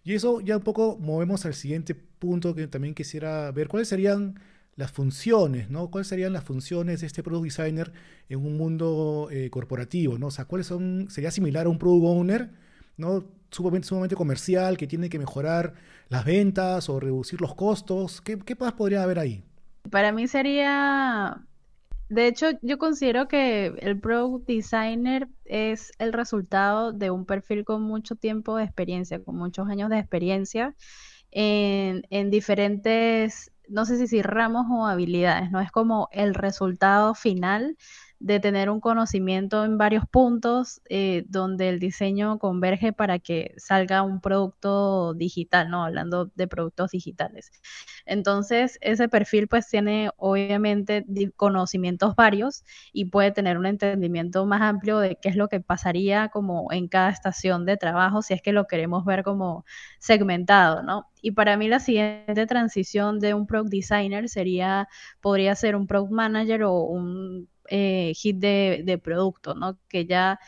[0.04, 4.40] Y eso ya un poco movemos al siguiente punto que también quisiera ver, cuáles serían
[4.76, 5.90] las funciones, ¿no?
[5.90, 7.92] ¿Cuáles serían las funciones de este product designer
[8.28, 10.28] en un mundo eh, corporativo, ¿no?
[10.28, 12.50] O sea, ¿cuáles son, sería similar a un product owner,
[12.96, 13.24] ¿no?
[13.50, 15.74] Sumamente, comercial, que tiene que mejorar
[16.08, 18.20] las ventas o reducir los costos.
[18.20, 19.44] ¿Qué, qué podría haber ahí?
[19.90, 21.44] Para mí sería
[22.10, 27.82] de hecho, yo considero que el Product Designer es el resultado de un perfil con
[27.82, 30.74] mucho tiempo de experiencia, con muchos años de experiencia
[31.30, 35.60] en, en diferentes, no sé si, si ramos o habilidades, ¿no?
[35.60, 37.76] Es como el resultado final
[38.20, 44.02] de tener un conocimiento en varios puntos eh, donde el diseño converge para que salga
[44.02, 45.84] un producto digital, ¿no?
[45.84, 47.50] Hablando de productos digitales.
[48.04, 51.06] Entonces, ese perfil pues tiene obviamente
[51.36, 56.28] conocimientos varios y puede tener un entendimiento más amplio de qué es lo que pasaría
[56.28, 59.64] como en cada estación de trabajo, si es que lo queremos ver como
[59.98, 61.06] segmentado, ¿no?
[61.22, 64.88] Y para mí la siguiente transición de un product designer sería,
[65.20, 69.78] podría ser un product manager o un eh, hit de, de producto, ¿no?
[69.88, 70.38] Que ya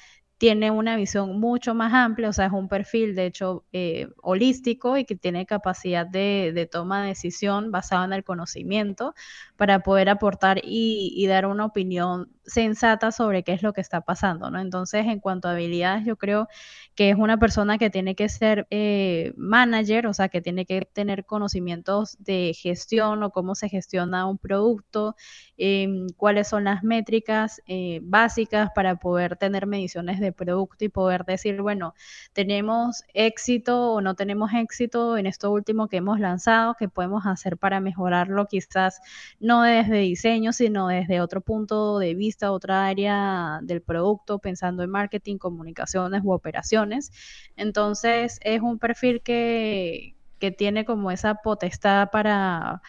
[0.43, 4.97] tiene una visión mucho más amplia, o sea, es un perfil de hecho eh, holístico
[4.97, 9.15] y que tiene capacidad de, toma de decisión basada en el conocimiento
[9.57, 14.51] para poder aportar y, dar una opinión sensata sobre qué es lo que está pasando,
[14.51, 14.61] ¿no?
[14.61, 16.49] Entonces, en cuanto a habilidades, yo creo
[16.95, 20.83] que es una persona que tiene que ser eh, manager, o sea, que tiene que
[20.93, 25.17] tener conocimientos de gestión o cómo se gestiona un producto,
[25.57, 31.25] em, cuáles son las métricas eh, básicas para poder tener mediciones de producto y poder
[31.25, 31.95] decir, bueno,
[32.33, 37.57] tenemos éxito o no tenemos éxito en esto último que hemos lanzado, qué podemos hacer
[37.59, 39.01] para mejorarlo, quizás
[39.41, 44.91] no desde diseño, sino desde otro punto de vista, otra área del producto, pensando en
[44.91, 47.13] marketing, comunicaciones u operaciones.
[47.57, 52.83] Entonces, es un perfil que, que tiene como esa potestad para,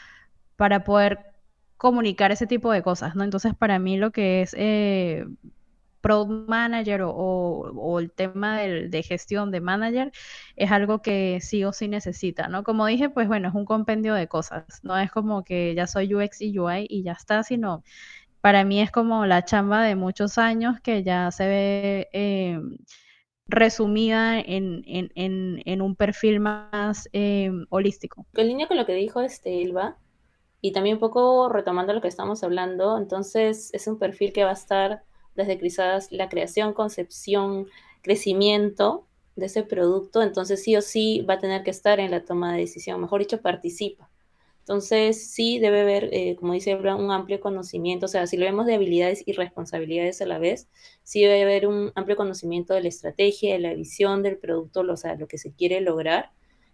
[0.55, 1.19] para poder
[1.77, 3.23] comunicar ese tipo de cosas, ¿no?
[3.23, 5.25] Entonces, para mí lo que es eh,
[6.03, 10.11] product manager o, el tema de gestión de manager
[10.57, 12.63] es algo que sí o sí necesita, ¿no?
[12.63, 16.13] Como dije, pues bueno, es un compendio de cosas, no es como que ya soy
[16.13, 17.83] UX y UI y ya está, sino
[18.43, 22.59] para mí es como la chamba de muchos años que ya se ve eh,
[23.47, 28.25] resumida en, un perfil más eh, holístico.
[28.33, 29.97] En línea con lo que dijo este Elba,
[30.59, 34.49] y también un poco retomando lo que estamos hablando, entonces es un perfil que va
[34.49, 35.03] a estar
[35.35, 37.67] desde quizás la creación, concepción,
[38.01, 42.25] crecimiento de ese producto, entonces sí o sí va a tener que estar en la
[42.25, 44.09] toma de decisión, mejor dicho, participa.
[44.63, 48.65] Entonces sí debe haber, eh, como dice un amplio conocimiento, o sea, si lo vemos
[48.65, 50.69] de habilidades y responsabilidades a la vez,
[51.03, 54.97] sí debe haber un amplio conocimiento de la estrategia, de la visión del producto, o
[54.97, 56.31] sea, lo que se quiere lograr,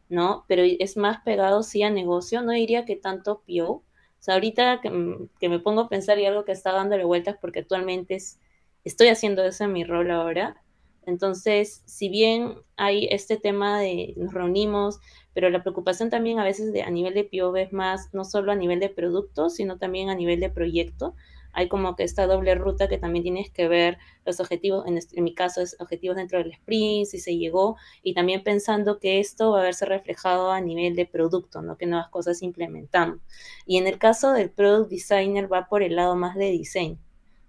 [0.08, 0.46] ¿no?
[0.48, 3.72] Pero es más pegado sí a negocio, no diría que tanto PO.
[3.72, 3.84] O
[4.20, 4.92] sea, ahorita que,
[5.40, 8.40] que me pongo a pensar y algo que está dándole vueltas porque actualmente es
[8.84, 10.62] estoy haciendo eso en mi rol ahora.
[11.06, 15.00] Entonces, si bien hay este tema de nos reunimos,
[15.40, 18.52] pero la preocupación también a veces de, a nivel de POV es más, no solo
[18.52, 21.16] a nivel de producto, sino también a nivel de proyecto.
[21.54, 25.34] Hay como que esta doble ruta que también tienes que ver los objetivos, en, mi
[25.34, 29.62] caso es objetivos dentro del sprint, si se llegó, y también pensando que esto va
[29.62, 31.78] a verse reflejado a nivel de producto, ¿no?
[31.78, 33.20] Que nuevas cosas implementamos.
[33.66, 36.98] Y en el caso del product designer va por el lado más de diseño.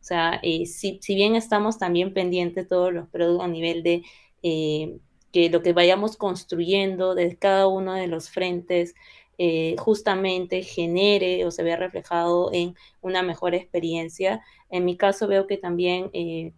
[0.00, 4.04] O sea, eh, si, si, bien estamos también pendientes todos los productos a nivel de
[4.44, 5.00] eh,
[5.32, 8.94] que lo que vayamos construyendo desde cada uno de los frentes
[9.38, 14.42] eh, justamente genere o se vea reflejado en una mejor experiencia.
[14.68, 16.52] En mi caso veo que también eh,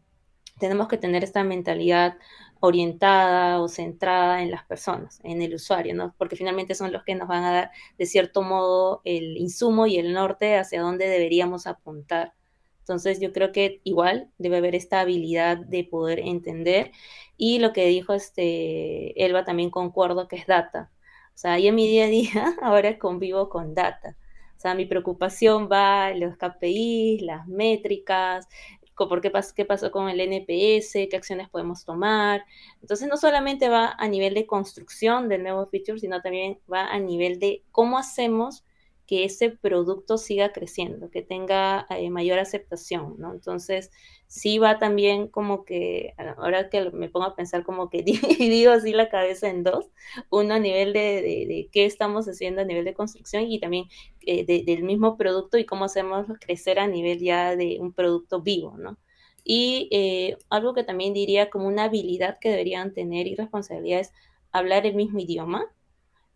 [0.58, 2.16] tenemos que tener esta mentalidad
[2.60, 6.14] orientada o centrada en las personas, en el usuario, ¿no?
[6.18, 9.98] Porque finalmente son los que nos van a dar, de cierto modo, el insumo y
[9.98, 12.34] el norte hacia dónde deberíamos apuntar.
[12.78, 16.90] Entonces yo creo que igual debe haber esta habilidad de poder entender
[17.44, 20.92] y lo que dijo este Elba también concuerdo que es data.
[21.34, 24.16] O sea, yo en mi día a día ahora convivo con data.
[24.56, 28.46] O sea, mi preocupación va en los KPIs, las métricas,
[28.94, 32.44] por qué, qué pasó con el NPS, qué acciones podemos tomar.
[32.80, 37.00] Entonces, no solamente va a nivel de construcción del nuevo feature, sino también va a
[37.00, 38.64] nivel de cómo hacemos
[39.06, 43.32] que ese producto siga creciendo, que tenga eh, mayor aceptación, ¿no?
[43.32, 43.90] Entonces,
[44.26, 48.02] sí va también como que, ahora que me pongo a pensar como que
[48.38, 49.90] divido así la cabeza en dos,
[50.30, 53.86] uno a nivel de, de, qué estamos haciendo a nivel de construcción y también
[54.22, 58.76] eh, del mismo producto y cómo hacemos crecer a nivel ya de un producto vivo,
[58.78, 58.98] ¿no?
[59.44, 64.12] Y eh, algo que también diría como una habilidad que deberían tener y responsabilidad es
[64.52, 65.66] hablar el mismo idioma,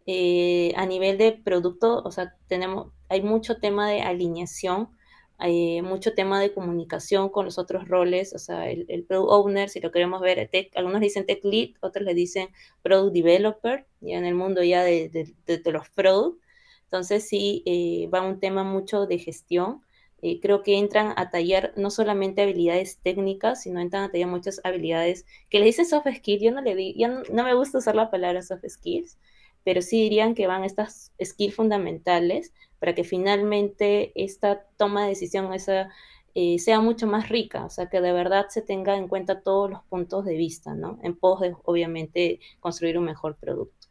[0.07, 4.90] eh, a nivel de producto, o sea, tenemos, hay mucho tema de alineación,
[5.38, 9.81] hay mucho tema de comunicación con los otros roles, o sea, el, product owner, si
[9.81, 12.49] lo queremos ver, algunos dicen tech lead, otros le dicen
[12.83, 15.35] product developer, ya en el mundo ya de,
[15.66, 16.40] los product.
[16.85, 19.83] Entonces sí, eh, va un tema mucho de gestión.
[20.23, 24.61] Eh, creo que entran a tallar no solamente habilidades técnicas, sino entran a tallar muchas
[24.64, 26.42] habilidades que le dicen soft skills.
[26.42, 29.19] Yo no le di, yo no me gusta usar la palabra soft skills,
[29.66, 35.52] pero sí dirían que van estas skills fundamentales para que finalmente esta toma de decisión
[35.52, 35.90] esa,
[36.37, 39.68] eh, sea mucho más rica, o sea, que de verdad se tenga en cuenta todos
[39.68, 41.00] los puntos de vista, ¿no?
[41.02, 43.88] En pos de, obviamente, construir un mejor producto.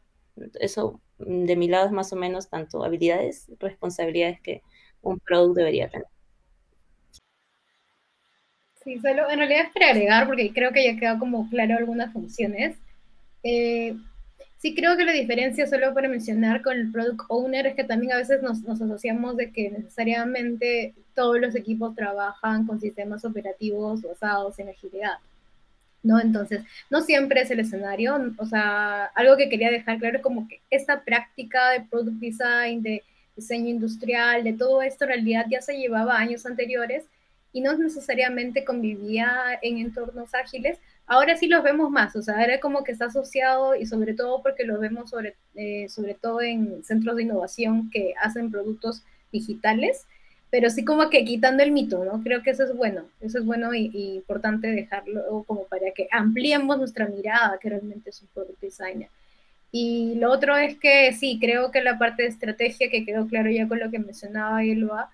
[0.62, 4.62] Eso, de mi lado, es más o menos tanto habilidades, responsabilidades que
[5.02, 6.08] un producto debería tener.
[8.82, 12.14] Sí, solo en realidad es para agregar, porque creo que ya quedado como claro algunas
[12.14, 12.78] funciones.
[13.44, 13.98] Eh,
[14.66, 18.14] Sí creo que la diferencia, solo para mencionar con el product owner, es que también
[18.14, 24.02] a veces nos, nos, asociamos de que necesariamente todos los equipos trabajan con sistemas operativos
[24.02, 25.20] basados en agilidad.
[26.02, 26.20] ¿no?
[26.20, 30.48] Entonces, no siempre es el escenario, o sea, algo que quería dejar claro es como
[30.48, 33.04] que esta práctica de product design, de
[33.36, 37.06] diseño industrial, de todo esto en realidad ya se llevaba años anteriores
[37.54, 42.60] y no necesariamente convivía en entornos ágiles, ahora sí los vemos más, o sea, era
[42.60, 46.84] como que está asociado y sobre todo porque lo vemos sobre, eh, sobre todo en
[46.84, 50.08] centros de innovación que hacen productos digitales,
[50.50, 52.24] pero sí como que quitando el mito, ¿no?
[52.24, 56.78] Creo que eso es bueno, eso es bueno y, importante dejarlo como para que ampliemos
[56.78, 59.10] nuestra mirada, que realmente es un product designer.
[59.72, 63.50] Y lo otro es que sí, creo que la parte de estrategia, que quedó claro
[63.52, 65.12] ya con lo que mencionaba Elba,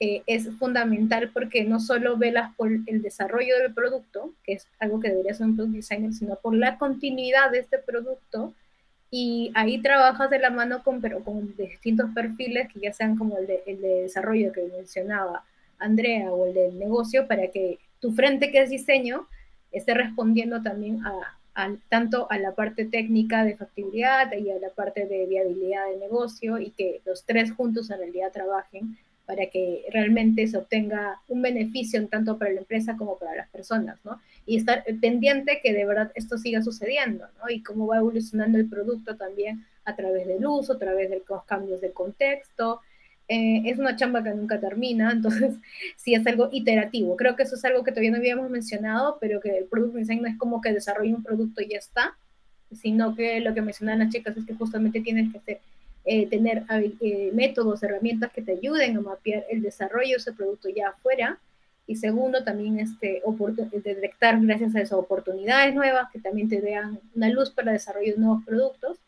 [0.00, 5.00] eh, es fundamental porque no solo velas por el desarrollo del producto, que es algo
[5.00, 8.54] que debería ser un product designer, sino por la continuidad de este producto.
[9.10, 13.38] Y ahí trabajas de la mano con, pero con distintos perfiles, que ya sean como
[13.38, 15.44] el de, el de desarrollo que mencionaba
[15.78, 19.26] Andrea o el del negocio, para que tu frente que es diseño
[19.72, 24.70] esté respondiendo también a, a, tanto a la parte técnica de factibilidad y a la
[24.70, 28.96] parte de viabilidad de negocio y que los tres juntos en realidad trabajen
[29.28, 33.98] para que realmente se obtenga un beneficio tanto para la empresa como para las personas,
[34.02, 34.18] ¿no?
[34.46, 37.50] Y estar pendiente que de verdad esto siga sucediendo, ¿no?
[37.50, 41.44] Y cómo va evolucionando el producto también a través del uso, a través de los
[41.44, 42.80] cambios de contexto.
[43.28, 45.56] Eh, es una chamba que nunca termina, entonces
[45.96, 47.14] sí es algo iterativo.
[47.14, 50.22] Creo que eso es algo que todavía no habíamos mencionado, pero que el Product Design
[50.22, 52.16] no es como que desarrolle un producto y ya está,
[52.72, 55.60] sino que lo que mencionan las chicas es que justamente tienes que hacer
[56.08, 60.68] eh, tener eh, métodos, herramientas que te ayuden a mapear el desarrollo de ese producto
[60.68, 61.38] ya afuera.
[61.86, 63.22] Y segundo, también este,
[63.82, 68.12] detectar gracias a eso oportunidades nuevas que también te vean una luz para el desarrollo
[68.12, 68.98] de nuevos productos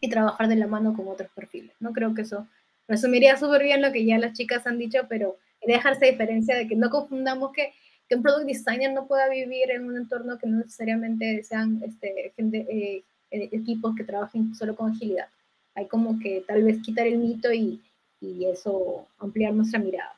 [0.00, 1.72] y trabajar de la mano con otros perfiles.
[1.80, 2.46] No creo que eso
[2.86, 5.36] resumiría súper bien lo que ya las chicas han dicho, pero
[5.66, 7.72] dejarse diferencia de que no confundamos que
[8.12, 12.32] que un product designer no pueda vivir en un entorno que no necesariamente sean este,
[12.36, 15.28] gente, eh, eh, equipos que trabajen solo con agilidad.
[15.74, 17.80] Hay como que tal vez quitar el mito y,
[18.20, 20.16] y eso ampliar nuestra mirada.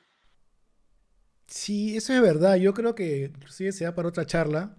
[1.47, 2.57] Sí, eso es verdad.
[2.57, 4.77] Yo creo que inclusive se da para otra charla,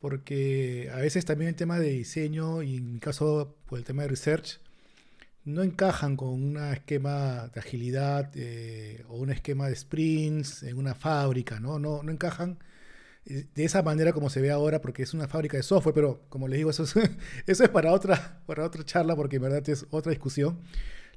[0.00, 4.02] porque a veces también el tema de diseño y en mi caso por el tema
[4.02, 4.60] de research
[5.44, 10.94] no encajan con un esquema de agilidad eh, o un esquema de sprints en una
[10.94, 11.78] fábrica, ¿no?
[11.78, 12.58] No, no encajan
[13.24, 16.48] de esa manera como se ve ahora porque es una fábrica de software, pero como
[16.48, 16.94] les digo, eso es,
[17.46, 20.58] eso es para, otra, para otra charla porque en verdad es otra discusión.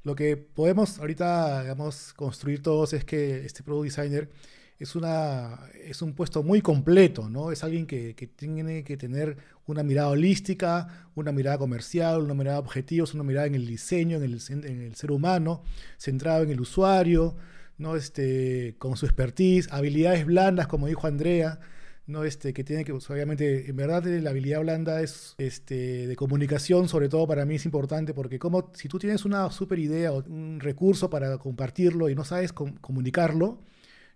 [0.04, 4.30] Lo que podemos ahorita, digamos, construir todos es que este Product Designer
[4.78, 7.50] es, una, es un puesto muy completo, ¿no?
[7.50, 12.58] Es alguien que, que, tiene que tener una mirada holística, una mirada comercial, una mirada
[12.58, 15.64] de objetivos, una mirada en el diseño, en el, en el ser humano,
[15.98, 17.34] centrado en el usuario,
[17.78, 17.96] ¿no?
[17.96, 21.58] Este, con su expertise, habilidades blandas, como dijo Andrea,
[22.06, 22.24] ¿no?
[22.24, 27.08] Este, que tiene que, obviamente, en verdad la habilidad blanda es este, de comunicación, sobre
[27.08, 30.60] todo para mí es importante, porque como si tú tienes una super idea o un
[30.60, 33.60] recurso para compartirlo y no sabes comunicarlo,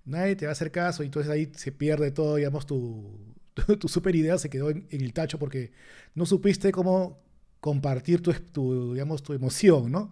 [0.05, 3.19] nadie te va a hacer caso y entonces ahí se pierde todo, digamos, tu,
[3.81, 5.73] tu, super idea se quedó en, el tacho porque
[6.15, 7.21] no supiste cómo
[7.61, 10.11] compartir tu, tu, digamos, tu emoción, ¿no?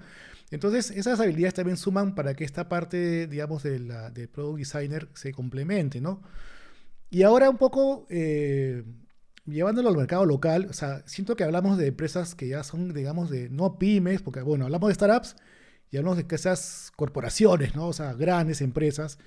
[0.50, 5.08] Entonces, esas habilidades también suman para que esta parte, digamos, de la, de Product Designer
[5.14, 6.22] se complemente, ¿no?
[7.10, 8.84] Y ahora un poco eh,
[9.46, 13.30] llevándolo al mercado local, o sea, siento que hablamos de empresas que ya son, digamos,
[13.30, 15.36] de no pymes, porque, bueno, hablamos de startups
[15.90, 17.88] y hablamos de esas corporaciones, ¿no?
[17.88, 19.18] O sea, grandes empresas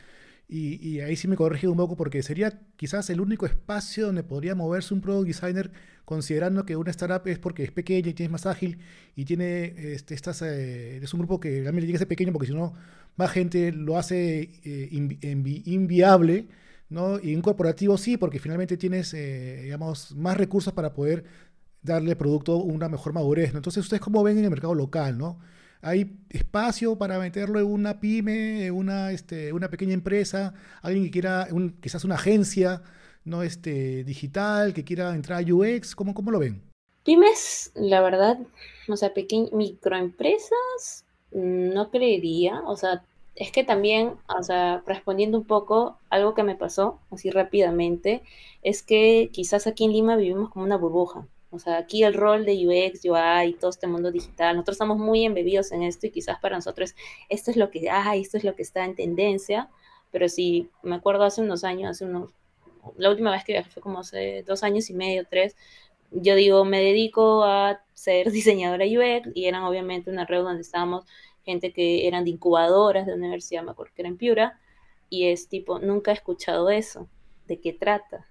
[0.54, 4.54] y, ahí sí me corregí un poco porque sería quizás el único espacio donde podría
[4.54, 5.72] moverse un product designer
[6.04, 8.80] considerando que una startup es porque es pequeña y tiene más ágil
[9.16, 12.48] y tiene este, estas, eh, es un grupo que realmente tiene que ser pequeño porque
[12.48, 12.74] si no
[13.16, 16.50] más gente lo hace eh, inviable,
[16.92, 17.20] ¿no?
[17.20, 21.24] Y un corporativo sí porque finalmente tienes, eh, digamos, más recursos para poder
[21.82, 23.56] darle al producto una mejor madurez.
[23.56, 25.40] Entonces, ¿ustedes cómo ven en el mercado local, ¿no?
[25.82, 31.12] hay espacio para meterlo en una pyme, en una, este, una pequeña empresa, alguien que
[31.12, 32.84] quiera, un, quizás una agencia
[33.24, 36.62] no este, digital, que quiera entrar a UX, ¿cómo, cómo lo ven?
[37.04, 38.38] Pymes, la verdad,
[38.88, 43.04] o sea, pequeñas, microempresas, no creería, o sea,
[43.36, 48.24] es que también, o sea, respondiendo un poco, algo que me pasó así rápidamente,
[48.62, 51.28] es que quizás aquí en Lima vivimos como una burbuja.
[51.50, 55.26] O sea, aquí el rol de UX, UI, todo este mundo digital, nosotros estamos muy
[55.26, 56.96] embebidos en esto y quizás para nosotros
[57.28, 59.70] esto es lo que hay, esto es lo que está en tendencia,
[60.12, 62.32] pero si me acuerdo hace unos años, hace unos,
[62.98, 65.58] la última vez que viajé fue como hace dos años y medio, tres,
[66.12, 71.06] yo digo, me dedico a ser diseñadora UX y eran obviamente una red donde estábamos
[71.44, 74.60] gente que eran de incubadoras de universidad, me acuerdo que era en Piura,
[75.10, 77.10] y es tipo, nunca he escuchado eso,
[77.48, 78.28] ¿de qué trata?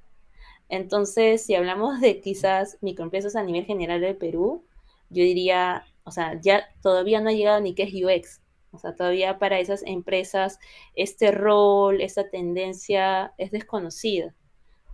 [0.68, 4.64] Entonces, si hablamos de quizás microempresas a nivel general del Perú,
[5.10, 8.40] yo diría, o sea, ya todavía no ha llegado ni qué es UX.
[8.72, 10.60] O sea, todavía para esas empresas
[10.94, 14.34] este rol, esta tendencia es desconocida.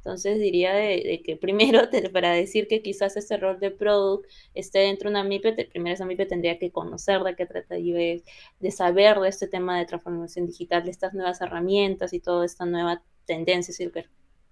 [0.07, 1.81] Entonces diría de, que primero
[2.13, 6.07] para decir que quizás este rol de product esté dentro de una MIPE, primero esa
[6.07, 8.23] MIPE tendría que conocer de qué trata UX,
[8.61, 12.65] de saber de este tema de transformación digital, de estas nuevas herramientas y toda esta
[12.67, 13.91] nueva tendencia, si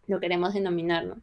[0.09, 1.23] lo queremos denominar, ¿no?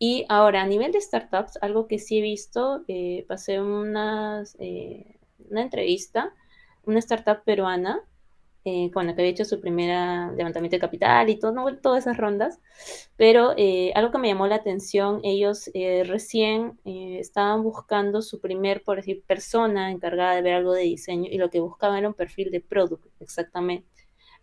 [0.00, 5.20] Y ahora, a nivel de startups, algo que sí he visto, eh, pasé unas, eh,
[5.50, 6.34] una entrevista,
[6.84, 8.00] una startup peruana,
[8.64, 12.16] eh, con la que había hecho su primera levantamiento de capital y todo, todas esas
[12.16, 12.60] rondas,
[13.16, 13.54] pero
[13.94, 19.90] algo que me llamó la atención, ellos recién estaban buscando su primer, por decir, persona
[19.90, 23.06] encargada de ver algo de diseño y lo que buscaban era un perfil de product,
[23.20, 23.88] exactamente.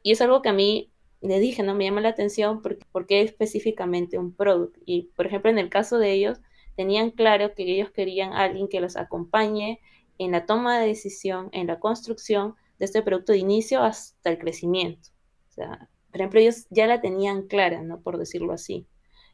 [0.03, 0.91] Y es algo que a mí
[1.21, 1.75] le dije, ¿no?
[1.75, 4.77] Me llama la atención porque, porque específicamente un product.
[4.85, 6.39] Y, por ejemplo, en el caso de ellos,
[6.75, 9.81] tenían claro que ellos querían alguien que los acompañe
[10.17, 12.55] en la toma de decisión, en la construcción
[12.85, 15.09] este producto de inicio hasta el crecimiento.
[15.49, 18.01] O sea, por ejemplo, ellos ya la tenían clara, ¿no?
[18.01, 18.87] Por decirlo así.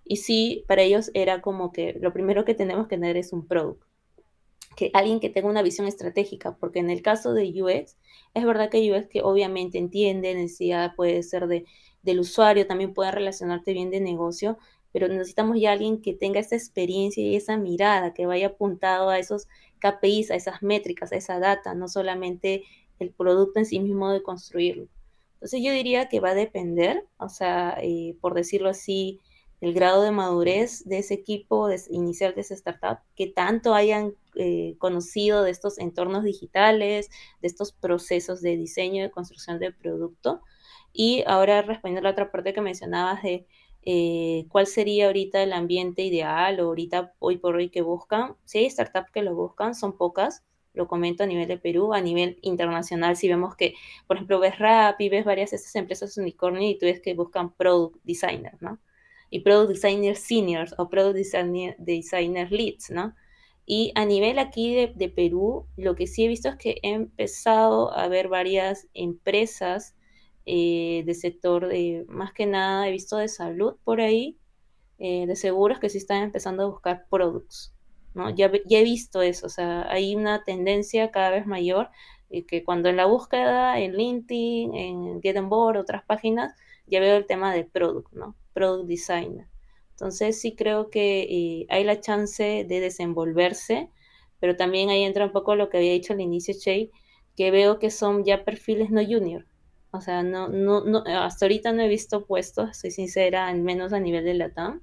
[0.04, 3.48] Y sí, para ellos era como que lo primero que tenemos que tener es un
[3.48, 3.84] product.
[4.76, 7.98] Que alguien que tenga una visión estratégica, porque en el caso de UX,
[8.34, 11.66] es verdad que UX que obviamente entiende necesidad, puede ser de,
[12.04, 14.58] del usuario, también puede relacionarte bien de negocio,
[14.92, 19.18] pero necesitamos ya alguien que tenga esa experiencia y esa mirada, que vaya apuntado a
[19.18, 19.48] esos
[19.80, 22.64] KPIs, a esas métricas, a esa data, no solamente
[23.00, 24.88] el producto en sí mismo de construirlo.
[25.36, 29.20] Entonces yo diría que va a depender, o sea, eh, por decirlo así,
[29.62, 34.14] el grado de madurez de ese equipo de, inicial de esa startup, que tanto hayan
[34.36, 37.10] eh, conocido de estos entornos digitales,
[37.42, 40.42] de estos procesos de diseño, de construcción de producto.
[40.94, 43.48] Y ahora respondiendo a la otra parte que mencionabas de
[43.84, 48.36] eh, cuál sería ahorita el ambiente ideal o ahorita hoy por hoy que buscan.
[48.46, 50.44] Si hay startups que lo buscan, son pocas,
[50.76, 53.74] lo comento a nivel de Perú, a nivel internacional, si vemos que,
[54.08, 54.56] por ejemplo, ves
[55.00, 58.80] y ves varias de estas empresas unicornio y tú ves que buscan product designer, ¿no?
[59.30, 63.16] Y product designer seniors o product designer, designer leads, ¿no?
[63.66, 66.92] Y a nivel aquí de, de, Perú, lo que sí he visto es que he
[66.92, 69.96] empezado a ver varias empresas
[70.46, 74.38] eh, de sector de, más que nada, he visto de salud por ahí,
[75.00, 77.74] eh, de seguros que sí están empezando a buscar products,
[78.16, 78.30] ¿no?
[78.36, 81.90] Ya, he visto eso, o sea, hay una tendencia cada vez mayor
[82.30, 86.54] eh, que cuando en la búsqueda, en LinkedIn, en Get On Board, otras páginas,
[86.88, 88.36] ya veo el tema de product, ¿no?
[88.54, 89.48] Product designer.
[89.92, 93.90] Entonces sí creo que hay la chance de desenvolverse,
[94.40, 96.92] pero también ahí entra un poco lo que había dicho al inicio, Che,
[97.36, 99.46] que veo que son ya perfiles no junior,
[99.92, 103.94] o sea, no, no, no, hasta ahorita no he visto puestos, soy sincera, al menos
[103.94, 104.82] a nivel de LATAM,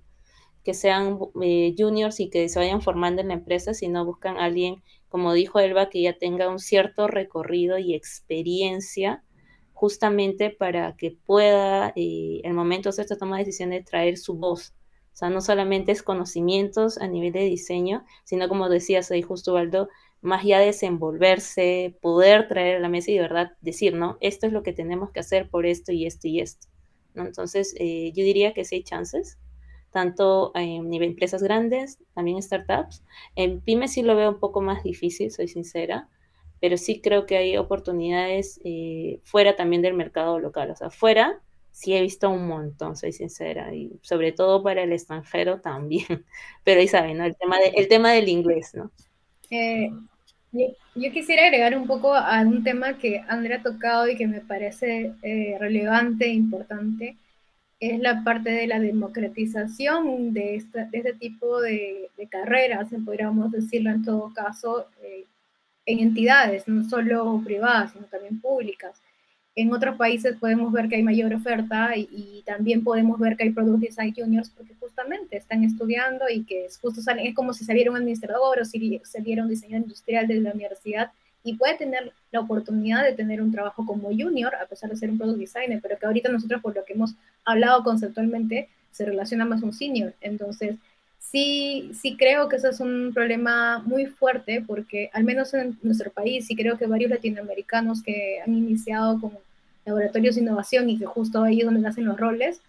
[0.65, 4.83] que sean eh, juniors y que se vayan formando en la empresa, sino buscan alguien,
[5.09, 9.25] como dijo Elba, que ya tenga un cierto recorrido y experiencia
[9.73, 14.75] justamente para que pueda, eh, el momento de esta toma de decisiones, traer su voz.
[15.13, 19.53] O sea, no solamente es conocimientos a nivel de diseño, sino como decías ahí justo,
[19.55, 19.89] Baldo,
[20.21, 24.19] más ya desenvolverse, poder traer a la mesa y de verdad decir, ¿no?
[24.21, 26.69] Esto es lo que tenemos que hacer por esto y esto y esto.
[27.15, 27.27] ¿no?
[27.27, 29.39] Entonces, eh, yo diría que sí hay chances,
[29.93, 33.03] tanto en nivel empresas grandes, también startups.
[33.37, 36.09] En pymes sí lo veo un poco más difícil, soy sincera,
[36.61, 40.71] pero sí creo que hay oportunidades eh, fuera también del mercado local.
[40.71, 41.41] O sea, fuera
[41.73, 46.07] sí he visto un montón, soy sincera, y sobre todo para el extranjero también.
[46.65, 47.25] Pero ahí saben, ¿no?
[47.25, 48.91] El tema, de, el tema del inglés, ¿no?
[49.51, 49.91] Eh,
[50.53, 54.41] yo quisiera agregar un poco a un tema que Andrea ha tocado y que me
[54.41, 57.17] parece eh, relevante e importante,
[57.83, 64.33] es la parte de la democratización de, este tipo de, carreras, podríamos decirlo en todo
[64.33, 65.25] caso, eh,
[65.85, 69.03] en entidades, no solo privadas, sino también públicas.
[69.57, 73.51] En otros países podemos ver que hay mayor oferta y, también podemos ver que hay
[73.51, 77.65] Product Design Juniors porque justamente están estudiando y que es, justo salen, es como si
[77.65, 81.11] saliera un administrador o si saliera un diseñador industrial de la universidad
[81.45, 85.11] y puede tener la oportunidad de tener un trabajo como junior a pesar de ser
[85.11, 87.15] un Product Designer, pero que ahorita nosotros por lo que hemos
[87.45, 90.15] hablado conceptualmente se relaciona más un senior.
[90.21, 90.77] Entonces,
[91.19, 96.11] sí, sí creo que eso es un problema muy fuerte porque al menos en nuestro
[96.11, 99.33] país, sí creo que varios latinoamericanos que han iniciado con
[99.85, 102.61] laboratorios de innovación y que justo ahí es donde nacen los roles,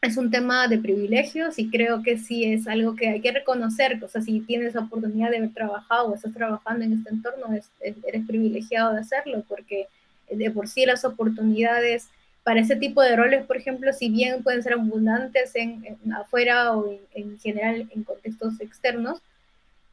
[0.00, 4.02] es un tema de privilegios y creo que sí es algo que hay que reconocer,
[4.02, 7.46] o sea, si tienes la oportunidad de haber trabajado o estás trabajando en este entorno,
[7.80, 9.88] eres privilegiado de hacerlo porque
[10.30, 12.08] de por sí las oportunidades
[12.44, 15.84] para ese tipo de roles, por ejemplo, si bien pueden ser abundantes en,
[16.14, 19.20] afuera o en, general en contextos externos,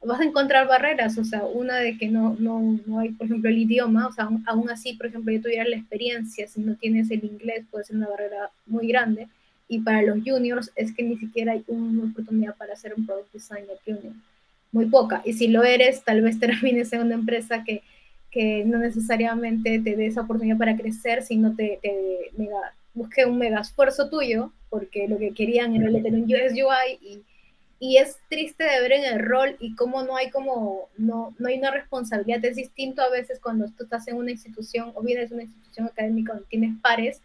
[0.01, 3.49] vas a encontrar barreras, o sea, una de que no, no, no hay, por ejemplo,
[3.49, 7.09] el idioma, o sea, aún, así, por ejemplo, yo tuviera la experiencia, si no tienes
[7.11, 9.27] el inglés, puede ser una barrera muy grande,
[9.67, 13.33] y para los juniors es que ni siquiera hay una oportunidad para hacer un product
[13.33, 14.13] designer junior,
[14.71, 17.81] muy poca, y si lo eres, tal vez termines en una empresa que
[18.35, 23.37] que no necesariamente te dé esa oportunidad para crecer, sino te, te mega, busque un
[23.37, 27.23] mega esfuerzo tuyo, porque lo que querían era tener un UX UI y,
[27.79, 31.47] y es triste de ver en el rol y cómo no hay como, no, no
[31.47, 35.29] hay una responsabilidad, es distinto a veces cuando tú estás en una institución o vienes
[35.29, 37.21] de una institución académica donde tienes pares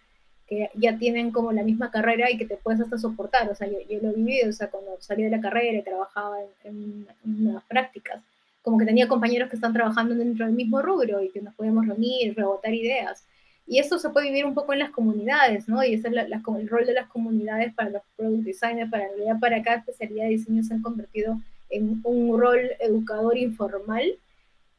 [0.50, 3.68] que ya tienen como la misma carrera y que te puedes hasta soportar, o sea,
[3.68, 7.06] yo, yo lo he vivido, o sea, cuando salí de la carrera y trabajaba en,
[7.24, 8.20] en unas prácticas,
[8.60, 11.86] como que tenía compañeros que están trabajando dentro del mismo rubro y que nos podíamos
[11.86, 13.24] reunir, rebotar ideas.
[13.64, 15.84] Y eso se puede vivir un poco en las comunidades, ¿no?
[15.84, 19.06] Y ese es el rol de las comunidades para los product designers, para
[19.40, 24.14] para cada especialidad de diseño se han convertido en un rol educador informal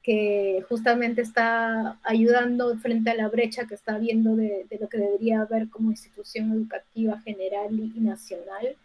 [0.04, 5.42] que justamente está ayudando frente a la brecha que está habiendo de, lo que debería
[5.42, 8.76] haber como institución educativa general y nacional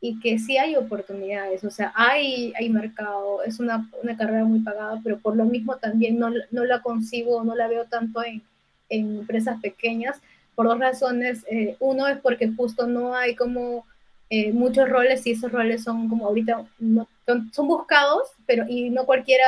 [0.00, 4.60] y que sí hay oportunidades, o sea, hay, hay mercado, es una, una carrera muy
[4.60, 8.42] pagada, pero por lo mismo también no, no la concibo, no la veo tanto en,
[8.90, 10.20] en empresas pequeñas,
[10.54, 11.44] por dos razones.
[11.50, 13.86] Eh, uno es porque justo no hay como
[14.30, 19.06] eh, muchos roles y esos roles son como ahorita no, son, buscados, pero y no
[19.06, 19.46] cualquiera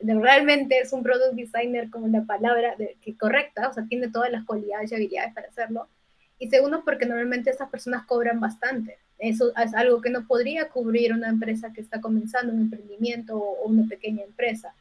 [0.00, 4.30] realmente es un product designer como la palabra de, que correcta, o sea, tiene todas
[4.30, 5.88] las cualidades y habilidades para hacerlo.
[6.38, 8.98] Y segundo, porque normalmente esas personas cobran bastante.
[9.18, 13.68] Eso es algo que no podría cubrir una empresa que está comenzando un emprendimiento o
[13.68, 14.72] una pequeña empresa.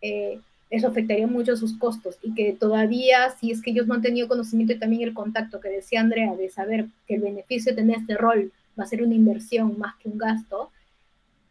[0.00, 0.40] Eh,
[0.70, 4.28] eso afectaría mucho sus costos y que todavía, si es que ellos no han tenido
[4.28, 7.98] conocimiento y también el contacto que decía Andrea, de saber que el beneficio de tener
[7.98, 10.70] este rol va a ser una inversión más que un gasto,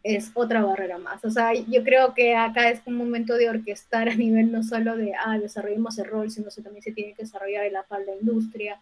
[0.04, 1.24] es otra barrera más.
[1.26, 4.98] O sea, yo creo que acá es un momento de orquestar a nivel no solo
[4.98, 8.06] de, ah, desarrollemos el rol, sino que también se tiene que desarrollar en la par
[8.06, 8.78] de industria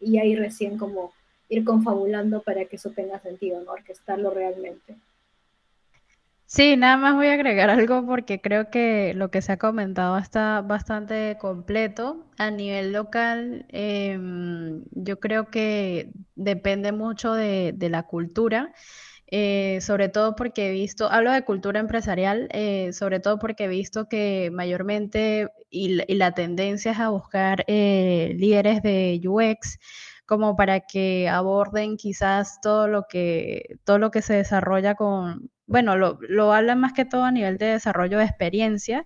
[0.00, 1.12] y ahí recién como
[1.48, 3.72] ir confabulando para que eso tenga sentido, ¿no?
[3.72, 4.96] Orquestarlo realmente.
[6.48, 10.16] Sí, nada más voy a agregar algo porque creo que lo que se ha comentado
[10.16, 12.24] está bastante completo.
[12.38, 18.72] A nivel local, em, yo creo que depende mucho de, la cultura.
[19.28, 23.68] Eh, sobre todo porque he visto, hablo de cultura empresarial, eh, sobre todo porque he
[23.68, 29.78] visto que mayormente y, la tendencia es a buscar eh, líderes de UX
[30.26, 35.96] como para que aborden quizás todo lo que, todo lo que se desarrolla con, bueno,
[35.96, 39.04] lo, lo hablan más que todo a nivel de desarrollo de experiencia.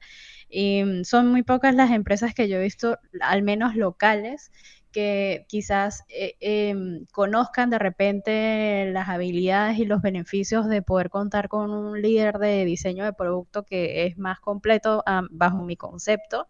[0.49, 4.51] Y mm, son muy pocas las empresas que yo he visto, al menos locales,
[4.93, 11.49] que quizás eh, em, conozcan de repente las habilidades y los beneficios de poder contar
[11.49, 16.47] con un líder de diseño de producto que es más completo bajo mi concepto.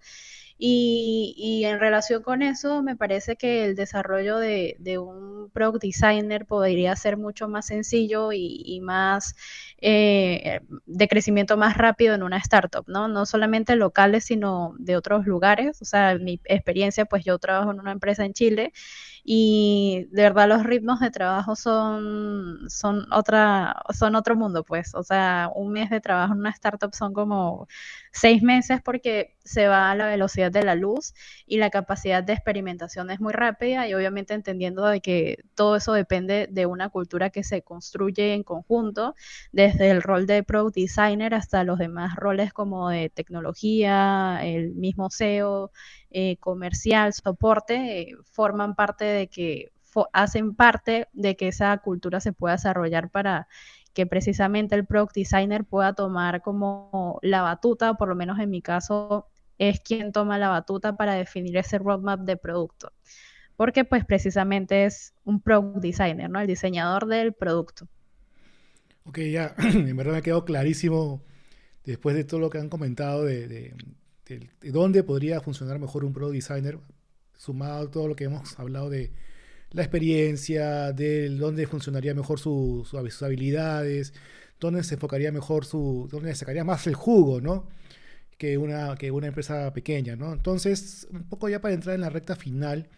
[0.63, 6.95] Y, en relación con eso, me parece que el desarrollo de, un product designer podría
[6.97, 9.35] ser mucho más sencillo y, más
[9.81, 13.09] eh, de crecimiento más rápido en una startup, ¿no?
[13.09, 15.81] No solamente locales, sino de otros lugares.
[15.81, 18.73] O sea, mi experiencia, pues yo trabajo en una empresa en Chile
[19.25, 24.95] y de verdad los ritmos de trabajo son, son, otra, son otro mundo, pues.
[24.95, 27.69] O sea, un mes de trabajo en una startup son como
[28.13, 31.15] seis meses porque se va a la velocidad de la luz
[31.47, 35.93] y la capacidad de experimentación es muy rápida y obviamente entendiendo de que todo eso
[35.93, 39.15] depende de una cultura que se construye en conjunto,
[39.53, 45.09] desde el rol de product designer hasta los demás roles como de tecnología, el mismo
[45.11, 45.73] SEO,
[46.11, 49.73] eh, comercial, soporte, eh, forman parte de que
[50.13, 53.49] hacen parte de que esa cultura se pueda desarrollar para
[53.93, 58.63] que precisamente el product designer pueda tomar como la batuta, por lo menos en mi
[58.63, 62.93] caso es quien toma la batuta para definir ese roadmap de producto.
[63.57, 66.41] Porque pues precisamente es un product designer, ¿no?
[66.41, 67.87] El diseñador del producto.
[69.05, 71.23] Ok, ya, en verdad me quedó clarísimo
[71.85, 73.75] después de todo lo que han comentado de,
[74.63, 76.79] dónde podría funcionar mejor un product designer,
[77.37, 79.13] sumado a todo lo que hemos hablado de
[79.71, 84.13] la experiencia, de dónde funcionaría mejor sus habilidades,
[84.59, 87.69] dónde se enfocaría mejor su, dónde sacaría más el jugo, ¿no?
[88.37, 90.33] Que una, que una empresa pequeña, ¿no?
[90.33, 92.89] Entonces, un poco ya para entrar en la recta final,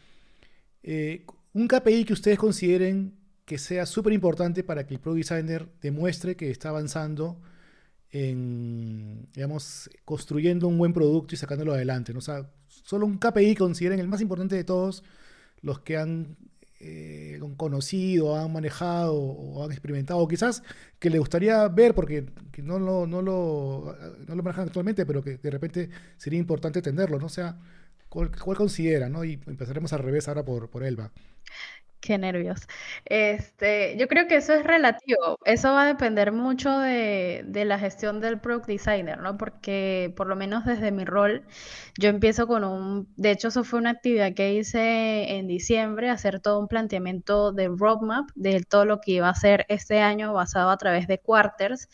[0.83, 3.14] eh, un KPI que ustedes consideren
[3.45, 7.41] que sea súper importante para que el Pro Designer demuestre que está avanzando
[8.12, 12.18] en, digamos, construyendo un buen producto y sacándolo adelante, ¿no?
[12.18, 15.02] O sea, solo un KPI consideren el más importante de todos
[15.62, 16.36] los que han
[16.78, 20.62] eh, conocido, han manejado o han experimentado, o quizás
[20.98, 22.26] que le gustaría ver porque
[22.58, 23.96] no, lo, no, lo,
[24.26, 25.88] no lo manejan actualmente, pero que de repente
[26.18, 27.26] sería importante tenerlo, ¿no?
[27.26, 27.58] O sea,
[28.08, 29.24] ¿cuál, considera, no?
[29.24, 31.12] Y empezaremos al revés ahora por, por Elba.
[32.03, 32.66] Qué nervios.
[33.05, 35.38] Este, yo creo que eso es relativo.
[35.44, 39.36] Eso va a depender mucho de, de, la gestión del product designer, ¿no?
[39.38, 41.44] Porque por lo menos desde mi rol,
[41.96, 46.40] yo empiezo con un, de hecho, eso fue una actividad que hice en diciembre, hacer
[46.40, 50.70] todo un planteamiento de roadmap de todo lo que iba a ser este año basado
[50.70, 51.88] a través de quarters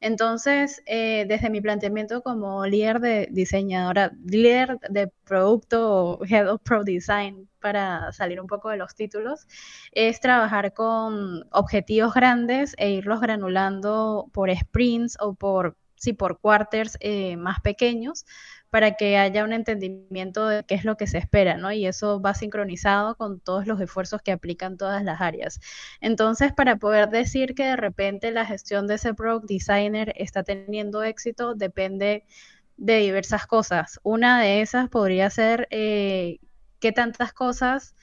[0.00, 6.84] entonces, eh, desde mi planteamiento como líder de diseñadora, líder de producto Head of Pro
[6.84, 9.46] Design, para salir un poco de los títulos,
[9.92, 16.96] es trabajar con objetivos grandes e irlos granulando por sprints o por, sí, por quarters
[17.00, 18.24] eh, más pequeños
[18.70, 21.72] para que haya un entendimiento de qué es lo que se espera, ¿no?
[21.72, 25.60] Y eso va sincronizado con todos los esfuerzos que aplican todas las áreas.
[26.00, 31.02] Entonces, para poder decir que de repente la gestión de ese product designer está teniendo
[31.02, 32.24] éxito, depende
[32.76, 34.00] de diversas cosas.
[34.02, 36.38] Una de esas podría ser eh,
[36.80, 37.94] qué tantas cosas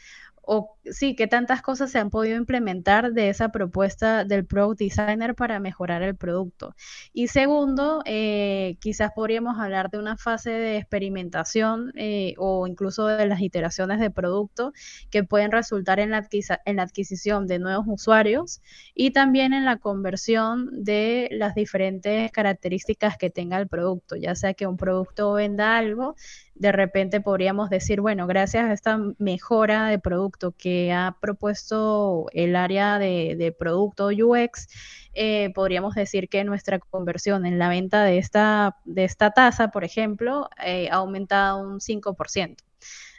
[0.42, 5.36] o sí, qué tantas cosas se han podido implementar de esa propuesta del Product Designer
[5.36, 6.76] para mejorar el producto.
[7.14, 13.28] Y segundo, eh, quizás podríamos hablar de una fase de experimentación eh, o incluso de
[13.28, 14.74] las iteraciones de producto
[15.10, 16.28] que pueden resultar en la,
[16.66, 18.62] en la adquisición de nuevos usuarios
[18.94, 24.54] y también en la conversión de las diferentes características que tenga el producto, ya sea
[24.54, 26.16] que un producto venda algo
[26.60, 32.56] de repente podríamos decir, bueno, gracias a esta mejora de producto que ha propuesto el
[32.56, 34.68] área de, producto UX,
[35.14, 39.84] eh, podríamos decir que nuestra conversión en la venta de esta, de esta tasa, por
[39.84, 42.58] ejemplo, eh, ha aumentado un 5%.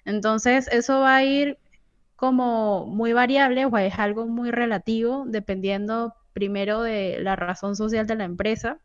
[0.05, 1.59] Entonces, eso va a ir
[2.17, 8.15] como muy variable o es algo muy relativo dependiendo primero de la razón social de
[8.15, 8.79] la empresa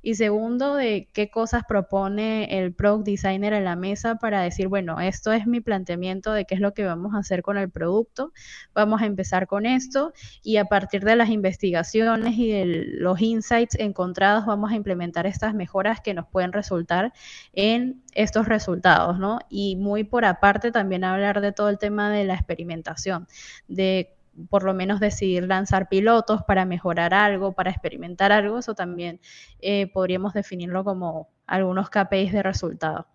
[0.00, 5.00] y segundo de qué cosas propone el product designer en la mesa para decir, bueno,
[5.00, 8.32] esto es mi planteamiento de qué es lo que vamos a hacer con el producto,
[8.74, 10.12] vamos a empezar con esto
[10.44, 15.52] y a partir de las investigaciones y de los insights encontrados vamos a implementar estas
[15.52, 17.12] mejoras que nos pueden resultar
[17.52, 19.40] en estos resultados, ¿no?
[19.48, 23.26] Y muy por aparte también hablar de todo el tema de la experimentación,
[23.66, 24.14] de
[24.48, 29.20] por lo menos decidir lanzar pilotos para mejorar algo, para experimentar algo, eso también
[29.60, 33.06] eh, podríamos definirlo como algunos KPIs de resultado.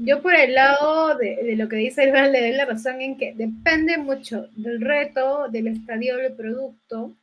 [0.00, 3.34] Yo por el lado de, lo que dice el le doy la razón en que
[3.34, 7.16] depende mucho del reto, del estadio del producto,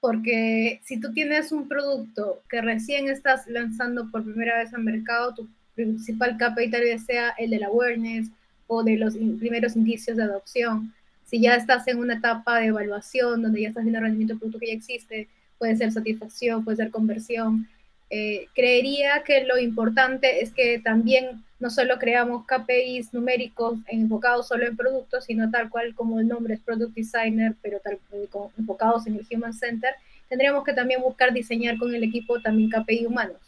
[0.00, 5.32] porque si tú tienes un producto que recién estás lanzando por primera vez al mercado,
[5.34, 8.30] tu principal KPI tal vez sea el de la awareness
[8.66, 10.92] o de los primeros indicios de adopción
[11.26, 14.38] si ya estás en una etapa de evaluación donde ya estás viendo el rendimiento del
[14.38, 17.68] producto que ya existe, puede ser satisfacción, puede ser conversión.
[18.10, 24.66] Eh, creería que lo importante es que también no solo creamos KPIs numéricos enfocados solo
[24.66, 29.06] en productos, sino tal cual como el nombre es Product Designer, pero tal, eh, enfocados
[29.08, 29.94] en el Human Center,
[30.28, 33.40] tendríamos que también buscar diseñar con el equipo también KPI humanos,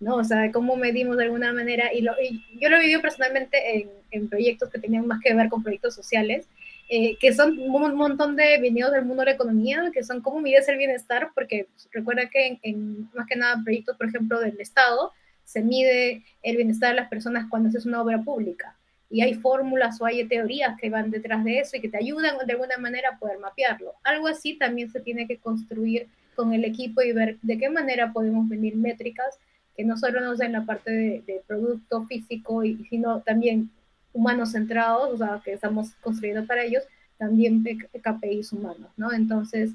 [0.00, 0.16] ¿no?
[0.16, 4.70] O sea, cómo medimos de alguna manera, y, yo lo vivido personalmente en, en proyectos
[4.70, 6.46] que tenían más que ver con proyectos sociales,
[6.88, 10.40] eh, que son un montón de venidos del mundo de la economía, que son cómo
[10.40, 15.12] mides el bienestar, porque recuerda que en, más que nada proyectos, por ejemplo, del Estado,
[15.44, 18.76] se mide el bienestar de las personas cuando haces una obra pública.
[19.10, 22.36] Y hay fórmulas o hay teorías que van detrás de eso y que te ayudan
[22.44, 23.94] de alguna manera a poder mapearlo.
[24.04, 28.12] Algo así también se tiene que construir con el equipo y ver de qué manera
[28.12, 29.38] podemos venir métricas
[29.76, 33.70] que no solo nos den la parte de, de producto físico, y, sino también
[34.16, 36.82] humanos centrados, o sea, que estamos construyendo para ellos,
[37.18, 39.12] también KPIs humanos, ¿no?
[39.12, 39.70] Entonces,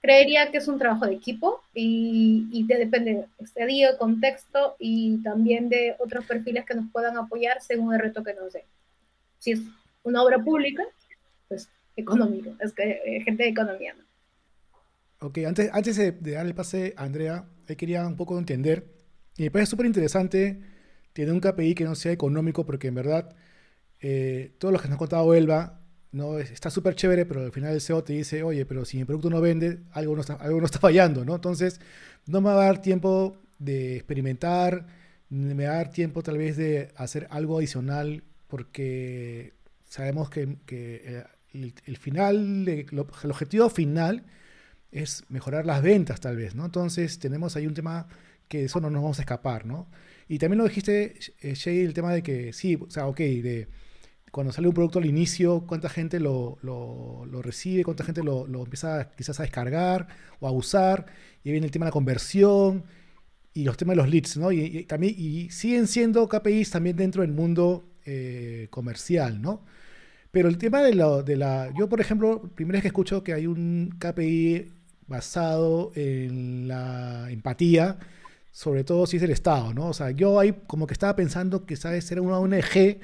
[0.00, 5.68] creería que es un trabajo de equipo y, y te depende de contexto y también
[5.68, 8.64] de otros perfiles que nos puedan apoyar según el reto que nos dé.
[9.38, 9.60] Si es
[10.02, 10.84] una obra pública,
[11.48, 14.04] pues económico, es que eh, gente de economía, ¿no?
[15.20, 17.44] Ok, antes, antes de, dar el pase a Andrea,
[17.76, 18.86] quería un poco entender,
[19.36, 20.60] y me parece súper interesante
[21.12, 23.34] tener un KPI que no sea económico, porque en verdad
[24.00, 25.80] eh, todo lo que nos ha contado Elba
[26.12, 26.38] ¿no?
[26.38, 29.30] está súper chévere, pero al final el CEO te dice, oye, pero si mi producto
[29.30, 31.34] no vende, algo no está, algo no está fallando, ¿no?
[31.34, 31.80] Entonces,
[32.26, 34.86] no me va a dar tiempo de experimentar,
[35.28, 41.24] me va a dar tiempo tal vez de hacer algo adicional, porque sabemos que, que
[41.52, 44.24] el, el, final, el objetivo final
[44.90, 46.64] es mejorar las ventas tal vez, ¿no?
[46.64, 48.08] Entonces, tenemos ahí un tema
[48.48, 49.88] que eso no nos vamos a escapar, ¿no?
[50.28, 53.68] Y también lo dijiste, eh, Shay, el tema de que sí, o sea, ok, de
[54.30, 58.62] cuando sale un producto al inicio, cuánta gente lo, lo, recibe, cuánta gente lo, lo,
[58.62, 60.08] empieza quizás a descargar
[60.40, 61.06] o a usar,
[61.44, 62.84] y viene el tema de la conversión
[63.54, 64.52] y los temas de los leads, ¿no?
[64.52, 69.64] Y, también y siguen siendo KPIs también dentro del mundo eh, comercial, ¿no?
[70.30, 71.72] Pero el tema de, lo, de la...
[71.76, 74.72] Yo, por ejemplo, primera vez que escucho que hay un KPI
[75.06, 77.98] basado en la empatía,
[78.52, 79.88] sobre todo si es el Estado, ¿no?
[79.88, 82.04] O sea, yo ahí como que estaba pensando que, ¿sabes?
[82.04, 82.98] Ser una ONG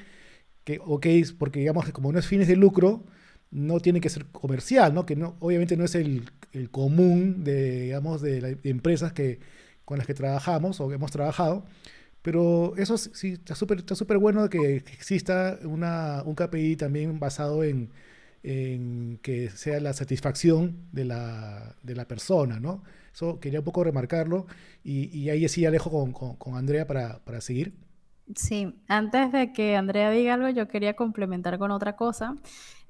[0.65, 1.07] que, ok,
[1.37, 3.05] porque digamos, como no es fines de lucro,
[3.51, 5.05] no tiene que ser comercial, ¿no?
[5.05, 9.39] Que no, obviamente no es el, el común de, digamos, de, empresas que,
[9.85, 11.65] con las que trabajamos o que hemos trabajado,
[12.21, 17.91] pero eso sí está súper está bueno que exista una, un KPI también basado en,
[18.43, 22.83] en, que sea la satisfacción de la, de la persona, ¿no?
[23.13, 24.47] Eso quería un poco remarcarlo
[24.83, 27.73] y, y ahí sí alejo con, con, con Andrea para, para seguir.
[28.33, 32.35] Sí, antes de que Andrea diga algo, yo quería complementar con otra cosa.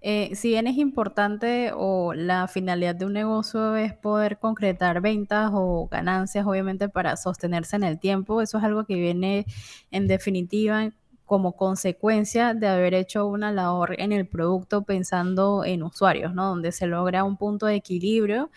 [0.02, 5.52] Eh, si bien es importante o la finalidad de un negocio es poder concretar ventas
[5.54, 9.46] o ganancias, obviamente para sostenerse en el tiempo, eso es algo que viene
[9.92, 10.92] en definitiva
[11.26, 16.50] como consecuencia de haber hecho una labor en el producto pensando en usuarios, ¿no?
[16.50, 18.52] Donde se logra un punto de equilibrio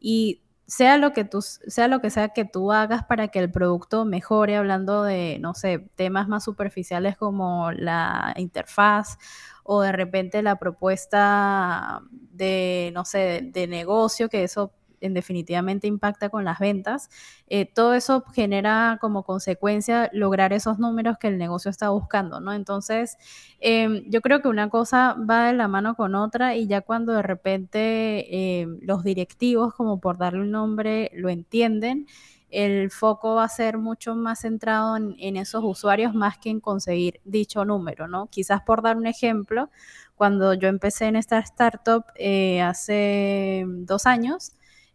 [0.00, 3.50] y sea lo que tú, sea lo que sea que tú hagas para que el
[3.50, 9.18] producto mejore, hablando de, no sé, temas más superficiales como la interfaz
[9.64, 14.72] o de repente la propuesta de, no sé, de, negocio, que eso
[15.04, 17.10] en definitivamente impacta con las ventas,
[17.48, 22.52] eh, todo eso genera como consecuencia lograr esos números que el negocio está buscando, ¿no?
[22.52, 23.16] Entonces,
[23.60, 27.12] em, yo creo que una cosa va de la mano con otra y ya cuando
[27.12, 32.06] de repente em, los directivos, como por darle un nombre, lo entienden,
[32.54, 37.20] el foco va a ser mucho más centrado en, esos usuarios más que en conseguir
[37.24, 38.28] dicho número, ¿no?
[38.28, 39.70] Quizás por dar un ejemplo,
[40.14, 44.52] cuando yo empecé en esta startup eh, hace dos años,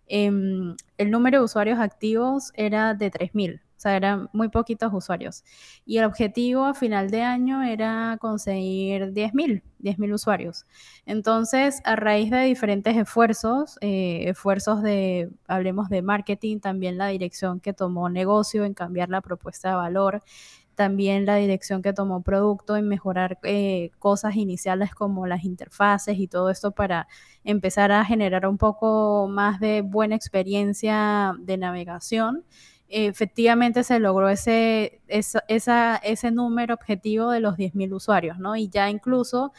[0.10, 3.62] em, el número de usuarios activos era de 3.000.
[3.80, 5.46] O sea, eran muy poquitos usuarios.
[5.86, 10.66] Y el objetivo a final de año era conseguir 10.000, 10.000 usuarios.
[11.06, 17.62] Entonces, a raíz de diferentes esfuerzos, eh, esfuerzos de, hablemos de marketing, también la dirección
[17.62, 20.24] que tomó negocio en cambiar la propuesta de valor,
[20.80, 26.30] también la dirección que tomó producto en mejorar eh, cosas iniciales como las interfaces y
[26.30, 27.10] todo esto para
[27.44, 32.46] empezar a generar un poco más de buena experiencia de navegación
[32.88, 38.56] efectivamente se logró ese, ese número objetivo de los 10.000 usuarios, ¿no?
[38.56, 39.52] Y ya incluso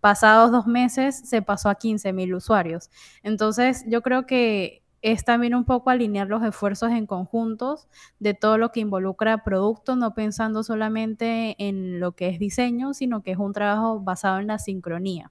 [0.00, 2.90] pasados dos meses se pasó a 15.000 usuarios.
[3.22, 4.82] Entonces, yo creo que
[5.12, 7.88] es también un poco alinear los esfuerzos en conjuntos
[8.18, 13.22] de todo lo que involucra producto, no pensando solamente en lo que es diseño, sino
[13.22, 15.30] que es un trabajo basado en la sincronía.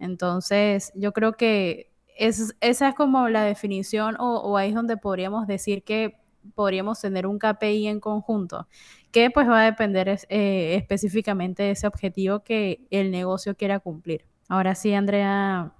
[0.00, 4.96] Entonces, yo creo que es, esa es como la definición o, o ahí es donde
[4.96, 6.16] podríamos decir que
[6.56, 8.66] podríamos tener un KPI en conjunto,
[9.12, 14.26] que pues va a depender eh, específicamente de ese objetivo que el negocio quiera cumplir.
[14.48, 15.72] Ahora sí, Andrea,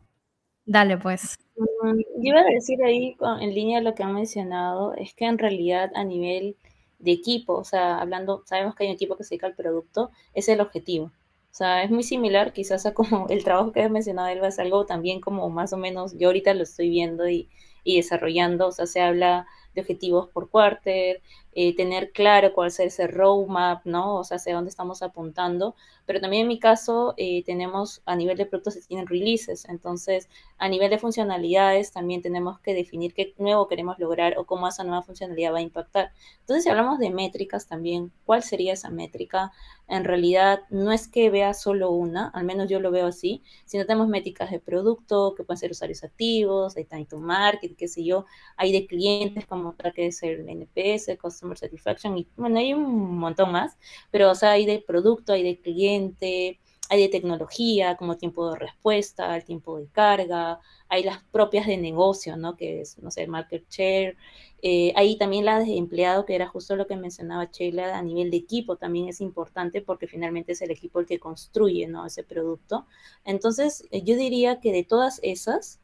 [0.67, 1.42] dale pues.
[1.57, 5.27] Mm, yo iba a decir ahí, en línea de lo que han mencionado, es que
[5.27, 6.57] en realidad a nivel
[6.99, 10.11] de equipo, o sea, hablando, sabemos que hay un equipo que se dedica al producto,
[10.35, 11.07] es el objetivo.
[11.07, 14.59] O sea, es muy similar quizás a como el trabajo que has mencionado, Elba, es
[14.59, 17.49] algo también como más o menos, yo ahorita lo estoy viendo y,
[17.85, 21.23] y desarrollando, o sea, se habla de objetivos por quarter,
[21.53, 24.17] eh, tener claro cuál es ese roadmap, ¿no?
[24.17, 25.75] O sea, hacia dónde estamos apuntando.
[26.07, 30.29] Pero también en mi caso eh, tenemos a nivel de productos se tienen releases, entonces
[30.59, 34.85] a nivel de funcionalidades también tenemos que definir qué nuevo queremos lograr o cómo esa
[34.85, 36.13] nueva funcionalidad va a impactar.
[36.41, 39.53] Entonces, si hablamos de métricas también, ¿cuál sería esa métrica?
[39.89, 43.85] En realidad no es que vea solo una, al menos yo lo veo así, sino
[43.85, 48.05] tenemos métricas de producto, que pueden ser usuarios activos, hay time to market, qué sé
[48.05, 48.27] yo,
[48.57, 51.17] hay de clientes como que es el NPS,
[51.57, 53.77] Satisfaction, y bueno, hay un montón más,
[54.11, 58.59] pero o sea, hay de producto, hay de cliente, hay de tecnología, como tiempo de
[58.59, 62.57] respuesta, el tiempo de carga, hay las propias de negocio, ¿no?
[62.57, 64.17] Que es, no sé, market share,
[64.65, 68.31] eh, hay también la de empleado, que era justo lo que mencionaba Sheila, a nivel
[68.31, 72.07] de equipo también es importante porque finalmente es el equipo el que construye, ¿no?
[72.07, 72.87] Ese producto.
[73.25, 75.81] Entonces, eh, yo diría que de todas esas,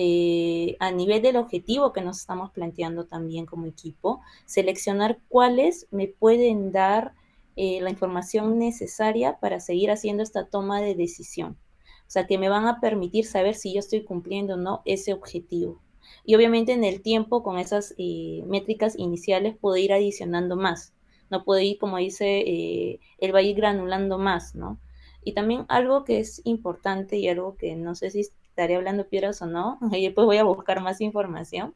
[0.00, 6.06] eh, a nivel del objetivo que nos estamos planteando también como equipo, seleccionar cuáles me
[6.06, 7.14] pueden dar
[7.56, 11.58] eh, la información necesaria para seguir haciendo esta toma de decisión.
[12.06, 15.12] O sea, que me van a permitir saber si yo estoy cumpliendo o no ese
[15.12, 15.82] objetivo.
[16.24, 20.94] Y obviamente en el tiempo, con esas eh, métricas iniciales, puedo ir adicionando más.
[21.28, 24.78] No puedo ir, como dice, él va a ir granulando más, ¿no?
[25.24, 28.28] Y también algo que es importante y algo que no sé si
[28.58, 31.74] estaré hablando piedras o no, y después voy a buscar más información,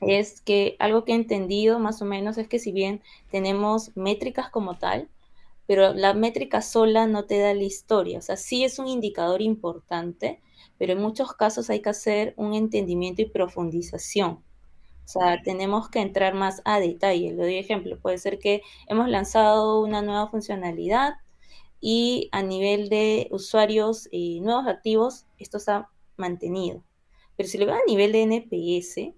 [0.00, 4.48] es que algo que he entendido más o menos es que si bien tenemos métricas
[4.50, 5.08] como tal,
[5.66, 9.42] pero la métrica sola no te da la historia, o sea, sí es un indicador
[9.42, 10.40] importante,
[10.78, 14.42] pero en muchos casos hay que hacer un entendimiento y profundización.
[15.04, 17.32] O sea, tenemos que entrar más a detalle.
[17.32, 17.98] Le doy ejemplo.
[18.00, 21.16] Puede ser que hemos lanzado una nueva funcionalidad
[21.80, 26.82] y a nivel de usuarios y nuevos activos, esto se ha mantenido.
[27.36, 29.14] Pero si lo veo a nivel de NPS,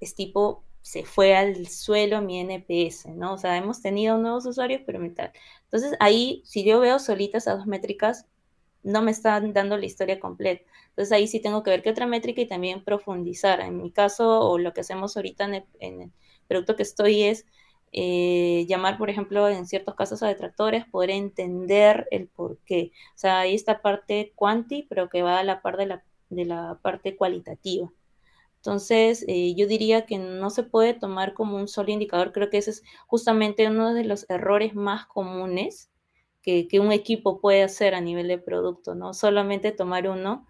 [0.00, 3.34] es tipo, se fue al suelo mi NPS, ¿no?
[3.34, 5.32] O sea, hemos tenido nuevos usuarios, pero tal.
[5.64, 8.26] Entonces, ahí, si yo veo solitas esas dos métricas,
[8.82, 10.62] no me están dando la historia completa.
[10.90, 13.60] Entonces, ahí sí tengo que ver qué otra métrica y también profundizar.
[13.60, 15.44] En mi caso, o lo que hacemos ahorita
[15.80, 16.12] en el
[16.46, 17.46] producto que estoy es
[17.92, 22.92] eh, llamar, por ejemplo, en ciertos casos a detractores, poder entender el por qué.
[23.14, 27.16] O sea, hay esta parte cuanti, pero que va a la par de la, parte
[27.16, 27.90] cualitativa.
[28.56, 32.32] Entonces, eh, yo diría que no se puede tomar como un solo indicador.
[32.32, 35.90] Creo que ese es justamente uno de los errores más comunes
[36.42, 39.14] que, que un equipo puede hacer a nivel de producto, ¿no?
[39.14, 40.46] Solamente tomar uno,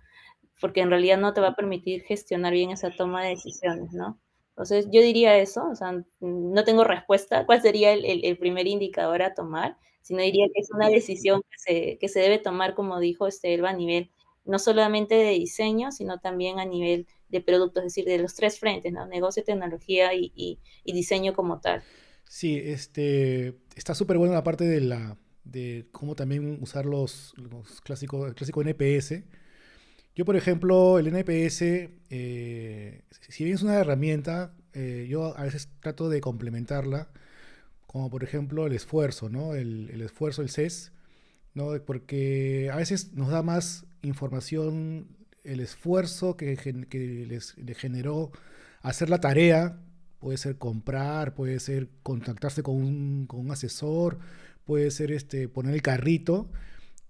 [0.61, 4.19] porque en realidad no te va a permitir gestionar bien esa toma de decisiones, ¿no?
[4.59, 9.33] Entonces, yo diría eso, o sea, no tengo respuesta, cuál sería el, primer indicador a
[9.33, 13.73] tomar, sino diría que es una decisión que se, debe tomar, como dijo Estelva, a
[13.73, 14.11] nivel
[14.45, 18.59] no solamente de diseño, sino también a nivel de productos, es decir, de los tres
[18.59, 19.07] frentes, ¿no?
[19.07, 21.85] Negocio, tecnología y, diseño como tal.
[22.29, 27.33] Sí, este, está súper bueno la parte de la de cómo también usar los,
[27.85, 29.23] clásicos, el clásico NPS.
[30.19, 31.63] Yo, por ejemplo, el NPS,
[32.11, 37.09] eh, si bien es una herramienta, eh, yo a veces trato de complementarla,
[37.87, 39.55] como por ejemplo el esfuerzo, ¿no?
[39.55, 40.91] El, el esfuerzo, el CES,
[41.55, 41.69] ¿no?
[41.87, 45.07] Porque a veces nos da más información
[45.45, 48.33] el esfuerzo que, que les, generó
[48.83, 49.79] hacer la tarea,
[50.19, 54.19] puede ser comprar, puede ser contactarse con un, con un, asesor,
[54.65, 56.51] puede ser este, poner el carrito,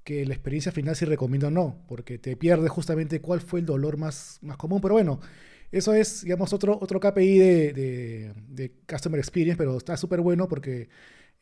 [0.09, 3.99] que la experiencia final si recomiendo no, porque te pierdes justamente cuál fue el dolor
[3.99, 4.81] más, más común.
[4.81, 5.21] Pero bueno,
[5.71, 10.89] eso es, digamos, otro, otro KPI de, Customer Experience, pero está súper bueno porque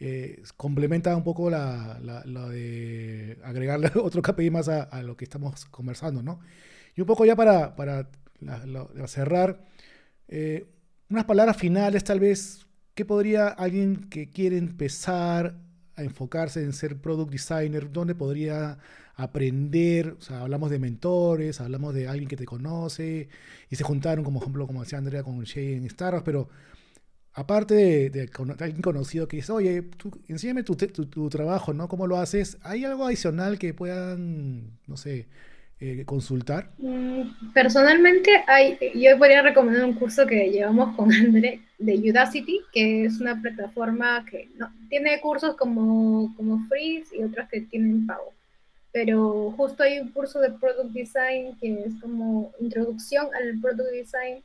[0.00, 5.26] eh, complementa un poco la, la, de agregarle otro KPI más a, a, lo que
[5.26, 6.40] estamos conversando, ¿no?
[6.96, 8.10] Y un poco ya para, para
[9.06, 9.64] cerrar,
[10.26, 10.66] eh,
[11.08, 15.54] unas palabras finales tal vez, ¿qué podría alguien que quiere empezar
[15.96, 18.78] a enfocarse en ser product designer, dónde podría
[19.14, 20.16] aprender?
[20.18, 23.28] O sea, hablamos de mentores, hablamos de alguien que te conoce
[23.70, 26.48] y se juntaron, como ejemplo, como decía Andrea, con Shay en Starbucks, pero
[27.36, 28.30] aparte de,
[28.60, 31.88] alguien conocido que dice, oye, tú, enséñame tu, tu, trabajo, ¿no?
[31.88, 32.58] ¿Cómo lo haces?
[32.62, 35.28] ¿Hay algo adicional que puedan, no sé,
[35.78, 36.70] eh, consultar?
[36.78, 43.04] Mm, personalmente, hay, yo podría recomendar un curso que llevamos con André de Udacity, que
[43.04, 48.32] es una plataforma que no, tiene cursos como, como free y otros que tienen pago.
[48.90, 54.42] Pero justo hay un curso de Product Design que es como introducción al Product Design,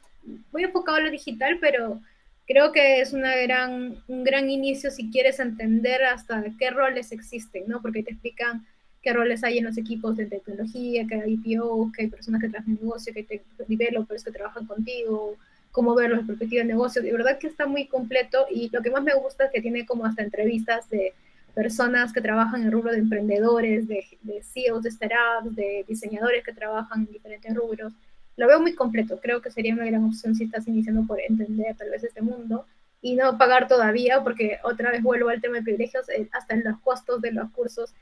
[0.51, 2.01] muy enfocado a lo digital, pero
[2.45, 7.63] creo que es una gran, un gran inicio si quieres entender hasta qué roles existen,
[7.67, 7.81] ¿no?
[7.81, 8.65] Porque te explican
[9.01, 12.49] qué roles hay en los equipos de tecnología, que hay IPO, que hay personas que
[12.49, 15.37] trabajan en negocio, que hay developers que trabajan contigo,
[15.71, 17.01] cómo verlo desde perspectiva de negocio.
[17.01, 19.85] De verdad que está muy completo y lo que más me gusta es que tiene
[19.85, 21.13] como hasta entrevistas de
[21.55, 26.43] personas que trabajan en el rubro de emprendedores, de, de CEOs de startups, de diseñadores
[26.43, 27.93] que trabajan en diferentes rubros.
[28.37, 29.19] Lo veo muy completo.
[29.21, 32.65] Creo que sería una gran opción si estás iniciando por entender tal vez este mundo
[33.01, 36.63] y no pagar todavía, porque otra vez vuelvo al tema de privilegios, eh, hasta en
[36.63, 37.93] los costos de los cursos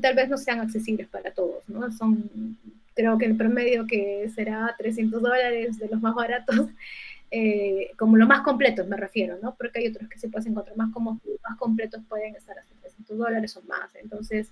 [0.00, 1.90] tal vez no sean accesibles para todos, ¿no?
[1.92, 2.56] Son,
[2.94, 6.68] creo que el promedio que será 300 dólares de los más baratos,
[7.30, 9.54] eh, como los más completos me refiero, ¿no?
[9.54, 13.18] Porque hay otros que se pueden encontrar más como más completos pueden estar hasta 300
[13.18, 13.94] dólares o más.
[13.94, 14.48] Entonces,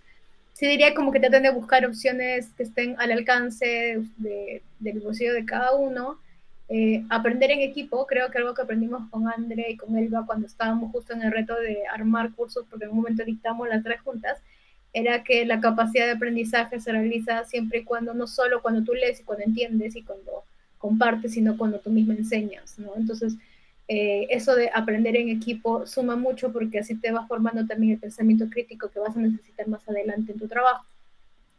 [0.52, 5.34] sí diría como que traten de buscar opciones que estén al alcance de, del bolsillo
[5.34, 6.18] de cada uno.
[6.68, 10.46] Eh, aprender en equipo, creo que algo que aprendimos con André y con Elba cuando
[10.46, 14.00] estábamos justo en el reto de armar cursos, porque en un momento dictamos las tres
[14.00, 14.40] juntas,
[14.96, 18.94] era que la capacidad de aprendizaje se realiza siempre y cuando, no solo cuando tú
[18.94, 20.44] lees y cuando entiendes y cuando
[20.78, 22.96] compartes, sino cuando tú mismo enseñas, ¿no?
[22.96, 23.34] Entonces,
[23.88, 27.98] eh, eso de aprender en equipo suma mucho porque así te vas formando también el
[27.98, 30.86] pensamiento crítico que vas a necesitar más adelante en tu trabajo.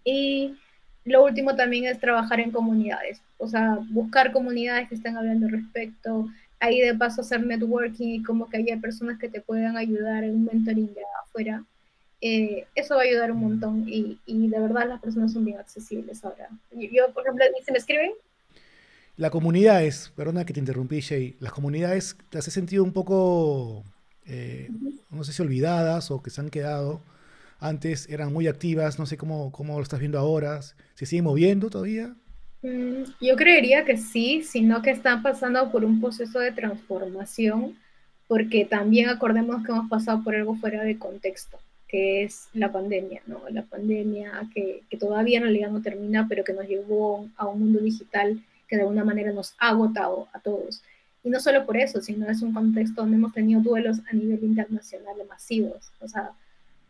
[0.03, 0.55] Y
[1.05, 5.51] lo último también es trabajar en comunidades, o sea, buscar comunidades que estén hablando al
[5.51, 6.27] respecto,
[6.59, 10.37] ahí de paso hacer networking y como que haya personas que te puedan ayudar en
[10.37, 11.63] un mentoring de afuera
[12.19, 15.59] eh, eso va a ayudar un montón y, y, de verdad las personas son bien
[15.59, 16.49] accesibles ahora.
[16.71, 18.11] Yo, por ejemplo, ¿se me escriben?
[19.17, 23.83] La comunidad es, perdona que te interrumpí, Shay, las comunidades las he sentido un poco,
[24.25, 24.69] eh,
[25.09, 27.01] no sé si olvidadas o que se han quedado.
[27.59, 30.61] Antes eran muy activas, no sé cómo, cómo lo estás viendo ahora.
[30.61, 32.15] ¿Se siguen moviendo todavía?
[32.61, 37.75] Mm, yo creería que sí, sino que están pasando por un proceso de transformación,
[38.27, 41.57] porque también acordemos que hemos pasado por algo fuera de contexto
[41.87, 43.41] que es la pandemia, ¿no?
[43.49, 47.61] La pandemia que, que todavía en realidad no termina, pero que nos llevó a un
[47.61, 50.83] mundo digital que de alguna manera nos ha agotado a todos.
[51.23, 54.43] Y no solo por eso, sino es un contexto donde hemos tenido duelos a nivel
[54.43, 55.91] internacional masivos.
[55.99, 56.31] O sea,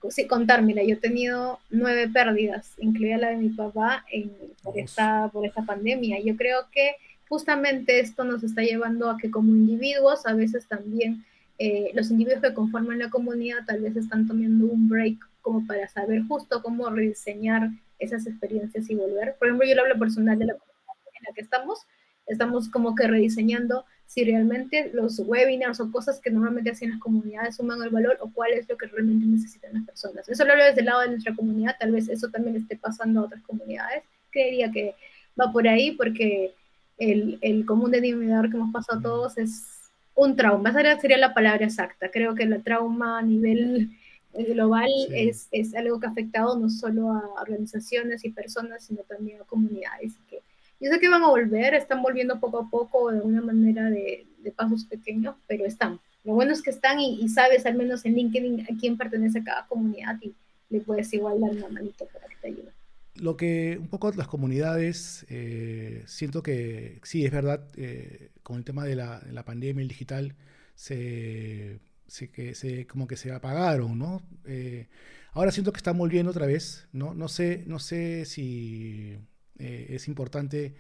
[0.10, 4.32] sí, contar, mira, yo he tenido nueve pérdidas, incluida la de mi papá, en,
[4.64, 6.20] por, esta, por esta pandemia.
[6.22, 6.96] Yo creo que
[7.30, 11.26] justamente esto nos está llevando a que como individuos a veces también
[11.60, 15.88] eh, los individuos que conforman la comunidad tal vez están tomando un break como para
[15.88, 19.36] saber justo cómo rediseñar esas experiencias y volver.
[19.40, 21.80] Por ejemplo, yo lo hablo personal de la comunidad en la que estamos,
[22.28, 27.56] estamos como que rediseñando si realmente los webinars o cosas que normalmente hacen las comunidades
[27.56, 30.30] suman el valor o cuál es lo que realmente necesitan las personas.
[30.30, 33.22] Eso lo hablo desde el lado de nuestra comunidad, tal vez eso también esté pasando
[33.22, 34.04] a otras comunidades.
[34.32, 34.96] Creería que
[35.40, 36.54] va por ahí porque
[36.98, 39.77] el, el común denominador que hemos pasado todos es
[40.18, 42.10] un trauma, esa sería la palabra exacta.
[42.10, 43.92] Creo que el trauma a nivel
[44.34, 49.40] global es, es, algo que ha afectado no solo a organizaciones y personas, sino también
[49.40, 50.14] a comunidades.
[50.28, 50.42] Que
[50.80, 54.26] Yo sé que van a volver, están volviendo poco a poco de una manera de,
[54.56, 56.00] pasos pequeños, pero están.
[56.24, 59.44] Lo bueno es que están y, sabes al menos en LinkedIn a quién pertenece a
[59.44, 60.34] cada comunidad y
[60.70, 62.72] le puedes igual dar una manito para que te ayude.
[63.20, 68.64] Lo que un poco las comunidades, eh, siento que sí, es verdad, eh, con el
[68.64, 70.36] tema de la, de la pandemia, el digital,
[70.76, 74.22] se, se, que, se, como que se apagaron, ¿no?
[74.46, 74.88] Eh,
[75.34, 77.14] ahora siento que están volviendo otra vez, ¿no?
[77.14, 79.18] No sé, no sé si
[79.60, 80.76] es importante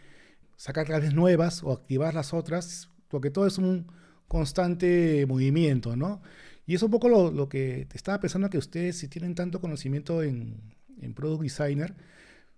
[0.55, 3.87] sacar claves nuevas o activar las otras, porque todo es un
[4.27, 6.21] constante movimiento, ¿no?
[6.67, 10.21] Y es un poco lo, lo que estaba pensando que ustedes, si tienen tanto conocimiento
[10.21, 11.95] en, en Product Designer,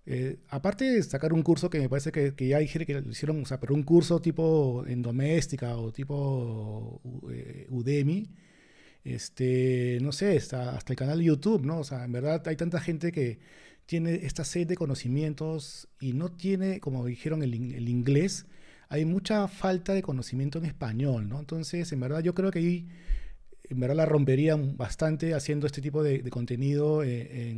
[0.05, 3.11] eh, aparte de sacar un curso que me parece que, que ya dijeron que lo
[3.11, 8.29] hicieron, o sea, pero un curso tipo en doméstica o tipo eh, Udemy,
[9.03, 11.79] este, no sé, hasta, hasta el canal de YouTube, ¿no?
[11.79, 13.39] O sea, en verdad hay tanta gente que
[13.85, 18.45] tiene esta sed de conocimientos y no tiene, como dijeron, el, el inglés.
[18.89, 21.39] Hay mucha falta de conocimiento en español, ¿no?
[21.39, 22.87] Entonces, en verdad yo creo que ahí
[23.69, 27.55] en verdad la romperían bastante haciendo este tipo de, contenido eh,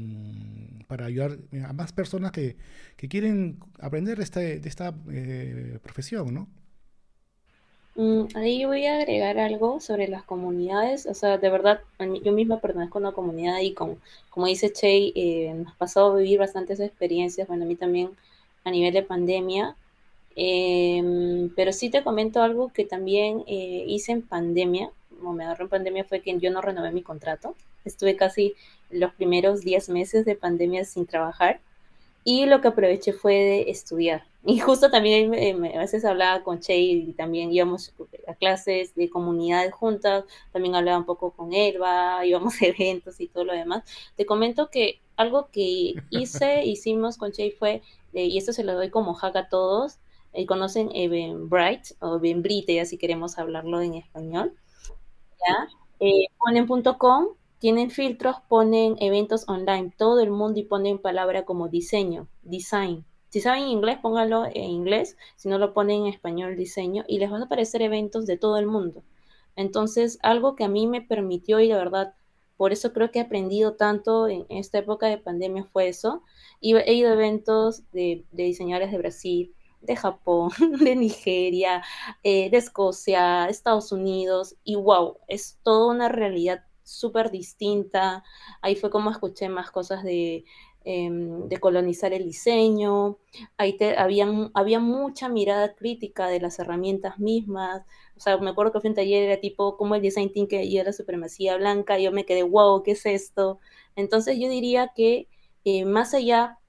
[0.87, 2.57] para ayudar a más personas que,
[2.97, 6.47] quieren aprender de esta, de esta eh, profesión, ¿no?
[7.95, 11.05] Mm, ahí voy a agregar algo sobre las comunidades.
[11.05, 11.81] O sea, de verdad,
[12.23, 13.97] yo misma pertenezco a una comunidad y con,
[14.29, 18.11] como dice Che, eh, nos pasado a vivir bastantes experiencias, bueno, a mí también
[18.65, 19.75] a nivel de pandemia.
[20.35, 24.91] Em, pero sí te comento algo que también hice en pandemia,
[25.21, 27.55] como me agarró en pandemia fue que yo no renové mi contrato.
[27.85, 28.55] Estuve casi
[28.89, 31.61] los primeros 10 meses de pandemia sin trabajar
[32.23, 34.23] y lo que aproveché fue de estudiar.
[34.43, 35.33] Y justo también
[35.75, 37.93] a veces hablaba con Che y también íbamos
[38.27, 43.27] a clases de comunidades juntas, también hablaba un poco con Elba, íbamos a eventos y
[43.27, 43.83] todo lo demás.
[44.15, 47.81] Te comento que algo que hice, hicimos con Che fue,
[48.13, 49.99] eh, y esto se lo doy como hack a todos,
[50.33, 50.89] eh, conocen
[51.49, 54.53] Bright o Eventbrite, ya si queremos hablarlo en español.
[55.99, 56.67] Eh, ponen
[56.97, 57.27] .com,
[57.59, 63.05] tienen filtros, ponen eventos online, todo el mundo y ponen palabra como diseño, design.
[63.29, 67.29] Si saben inglés, pónganlo en inglés, si no lo ponen en español, diseño, y les
[67.29, 69.03] van a aparecer eventos de todo el mundo.
[69.55, 72.13] Entonces, algo que a mí me permitió y de verdad,
[72.57, 76.23] por eso creo que he aprendido tanto en esta época de pandemia fue eso.
[76.61, 81.83] He ido a eventos de diseñadores de Brasil, de Japón, de Nigeria,
[82.23, 88.23] eh, de Escocia, Estados Unidos, y wow, es toda una realidad súper distinta.
[88.61, 90.45] Ahí fue como escuché más cosas de,
[90.83, 93.17] em, de colonizar el diseño,
[93.57, 94.25] ahí te, había,
[94.79, 97.83] mucha mirada crítica de las herramientas mismas.
[98.17, 100.77] O sea, me acuerdo que fue un taller, era tipo como el design thinking y
[100.77, 103.59] era supremacía blanca, yo me quedé, wow, ¿qué es esto?
[103.95, 105.27] Entonces yo diría que
[105.65, 106.59] eh, más allá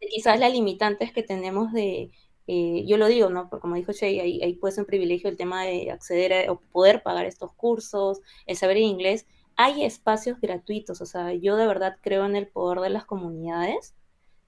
[0.00, 2.10] de quizás las limitantes que tenemos de,
[2.46, 3.48] eh, yo lo digo, ¿no?
[3.48, 6.60] Porque como dijo Shay, ahí, ahí puede ser un privilegio el tema de acceder o
[6.60, 9.26] poder pagar estos cursos, el saber inglés.
[9.56, 13.94] Hay espacios gratuitos, o sea, yo de verdad creo en el poder de las comunidades,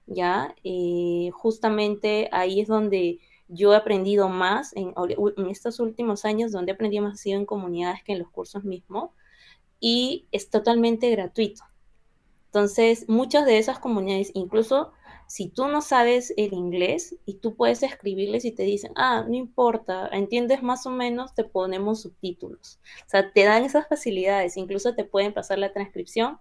[0.07, 0.55] ¿ya?
[0.63, 4.93] Eh, justamente ahí es donde yo he aprendido más en,
[5.37, 8.29] en, estos últimos años, donde he aprendido más ha sido en comunidades que en los
[8.29, 9.11] cursos mismos,
[9.79, 11.63] y es totalmente gratuito.
[12.45, 14.91] Entonces, muchas de esas comunidades, incluso
[15.29, 19.35] si tú no sabes el inglés y tú puedes escribirles y te dicen, ah, no
[19.35, 22.79] importa, entiendes más o menos, te ponemos subtítulos.
[23.05, 26.39] O sea, te dan esas facilidades, incluso te pueden pasar la transcripción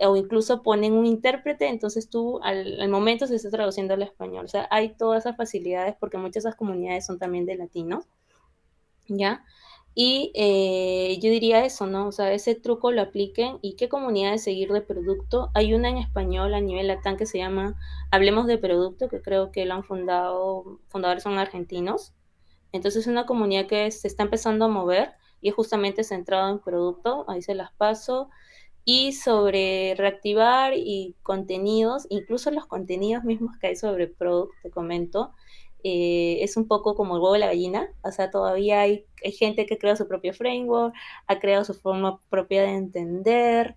[0.00, 4.46] o incluso ponen un intérprete, entonces tú al, momento se está traduciendo al español.
[4.46, 8.04] O sea, hay todas esas facilidades porque muchas de esas comunidades son también de latinos,
[9.06, 9.44] ¿ya?
[9.94, 12.08] Y eh, yo diría eso, ¿no?
[12.08, 13.58] O sea, ese truco lo apliquen.
[13.62, 15.50] ¿Y qué comunidad de seguir de producto?
[15.54, 17.76] Hay una en español a nivel latán que se llama
[18.10, 22.12] Hablemos de Producto, que creo que lo han fundado, fundadores son argentinos.
[22.72, 26.58] Entonces es una comunidad que se está empezando a mover y es justamente centrado en
[26.58, 27.24] producto.
[27.28, 28.30] Ahí se las paso.
[28.84, 35.32] Y sobre reactivar y contenidos, incluso los contenidos mismos que hay sobre producto, te comento
[35.84, 39.32] eh, es un poco como el huevo de la gallina, o sea, todavía hay, hay
[39.32, 40.94] gente que crea su propio framework,
[41.26, 43.76] ha creado su forma propia de entender,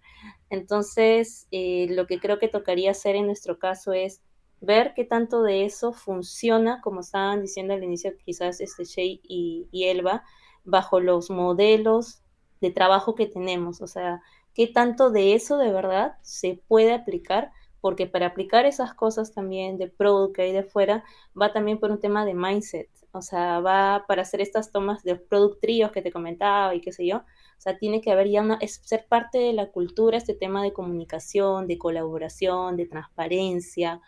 [0.50, 4.22] entonces eh, lo que creo que tocaría hacer en nuestro caso es
[4.62, 9.68] ver qué tanto de eso funciona, como estaban diciendo al inicio quizás este Shay y,
[9.72, 10.24] y Elba,
[10.64, 12.22] bajo los modelos
[12.62, 14.22] de trabajo que tenemos, o sea,
[14.54, 17.52] qué tanto de eso de verdad se puede aplicar
[17.82, 21.04] porque para aplicar esas cosas también de product que hay de fuera,
[21.40, 25.16] va también por un tema de mindset, o sea, va para hacer estas tomas de
[25.16, 25.64] product
[25.94, 28.82] que te comentaba y qué sé yo, O sea, tiene que haber ya una, es
[28.84, 34.02] ser parte de la cultura este tema de comunicación, de colaboración, de transparencia,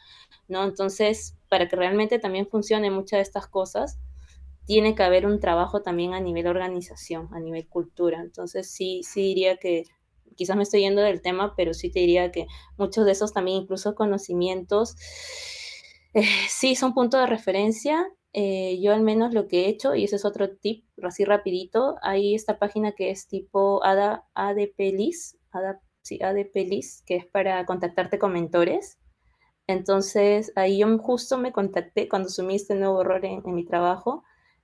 [0.48, 0.64] ¿no?
[0.64, 4.00] Entonces, para que realmente también funcione muchas de estas cosas,
[4.66, 8.22] tiene que haber un trabajo también a nivel organización, a nivel cultura.
[8.22, 9.86] Entonces, sí, sí diría que
[10.40, 12.48] quizás me estoy yendo del tema, pero sí te diría que
[12.78, 14.96] muchos de esos también, incluso conocimientos,
[16.14, 18.08] eh, sí son puntos de referencia.
[18.32, 21.98] Eh, yo al menos lo que he hecho, y ese es otro tip, así rapidito,
[22.02, 28.18] hay esta página que es tipo ADA, ADPLIS, ADA, sí, ADPLIS, que es para contactarte
[28.18, 28.98] con mentores.
[29.68, 34.24] Entonces, ahí yo justo me contacté cuando sumí este nuevo error en mi trabajo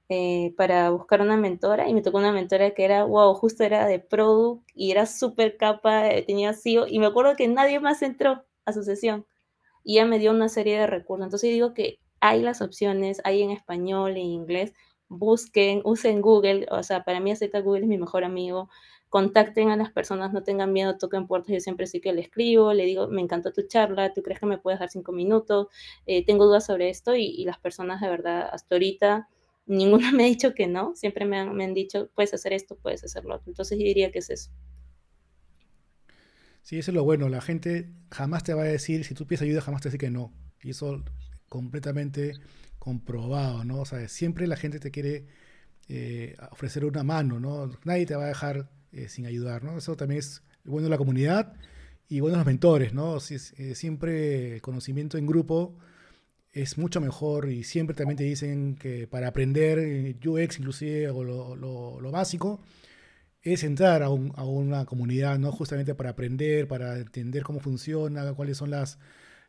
[0.10, 3.88] eh, para buscar una mentora y me tocó una mentora que era, wow, justo era
[3.88, 8.02] de product y era súper capa, eh, tenía CEO y me acuerdo que nadie más
[8.04, 9.26] entró a su sesión
[9.84, 11.26] y ella me dio una serie de recursos.
[11.26, 14.74] Entonces digo que hay las opciones, hay en español, en inglés,
[15.08, 18.70] busquen, usen Google, o sea, para mí acepta Google es mi mejor amigo,
[19.10, 22.74] contacten a las personas, no tengan miedo, toquen puertas, yo siempre sí que le escribo,
[22.74, 25.68] le digo, me encantó tu charla, ¿tú crees que me puedes dar cinco minutos?
[26.06, 29.30] Eh, tengo dudas sobre esto y, y las personas de verdad hasta ahorita
[29.66, 32.78] ninguno me ha dicho que no, siempre me han, me han dicho, puedes hacer esto,
[32.78, 34.52] puedes hacerlo Entonces yo diría que es eso.
[36.62, 37.30] Sí, eso es lo bueno.
[37.30, 40.10] La gente jamás te va a decir, si tú pides ayuda, jamás te dice que
[40.10, 40.34] no.
[40.64, 41.04] Y eso
[41.48, 42.34] completamente
[42.80, 43.82] comprobado, ¿no?
[43.82, 45.28] O sea, siempre la gente te quiere
[45.88, 47.70] eh, ofrecer una mano, ¿no?
[47.84, 49.78] Nadie te va a dejar eh, sin ayudar, ¿no?
[49.78, 51.54] Eso también es bueno de la comunidad
[52.10, 53.18] y bueno los mentores, ¿no?
[53.18, 55.78] Eh, siempre el conocimiento en grupo
[56.56, 61.24] es mucho mejor y siempre también te dicen que para aprender eh, UX inclusive o
[61.24, 62.62] lo, básico
[63.44, 65.52] es entrar a, una comunidad, ¿no?
[65.52, 68.98] Justamente para aprender, para entender cómo funciona, cuáles son las,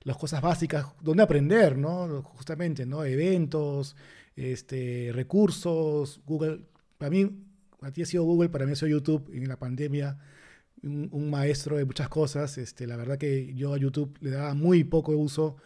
[0.02, 2.22] las cosas básicas, dónde aprender, ¿no?
[2.22, 3.04] Justamente, ¿no?
[3.04, 3.96] Eventos,
[4.34, 6.66] este, recursos, Google.
[6.98, 7.38] Para mí,
[7.80, 10.18] a ti ha sido Google, para mí ha sido YouTube en la pandemia,
[10.82, 12.58] un, un maestro de muchas cosas.
[12.58, 15.56] Este, la verdad que yo a YouTube le daba muy poco uso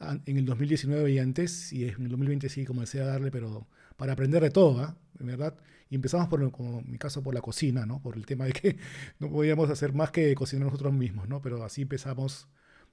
[0.00, 3.66] en el 2019 y antes, y en el 2020 sí comencé a darle, pero
[3.96, 4.96] para aprender de todo, ¿ah?
[5.18, 5.54] En verdad.
[5.90, 8.00] Y empezamos, por, como en mi caso, por la cocina, ¿no?
[8.00, 8.76] Por el tema de que
[9.18, 11.42] no podíamos hacer más que cocinar nosotros mismos, ¿no?
[11.42, 12.48] Pero así empezamos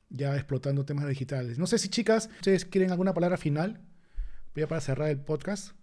[0.10, 1.60] ya explotando temas digitales.
[1.60, 3.82] No sé si, chicas, ustedes quieren alguna palabra final,
[4.54, 5.76] voy a para cerrar el podcast.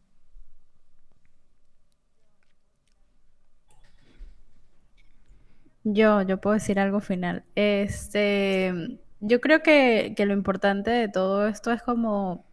[5.84, 7.44] Yo, yo puedo decir algo final.
[7.56, 12.44] Este, yo creo que, lo importante de todo esto es como,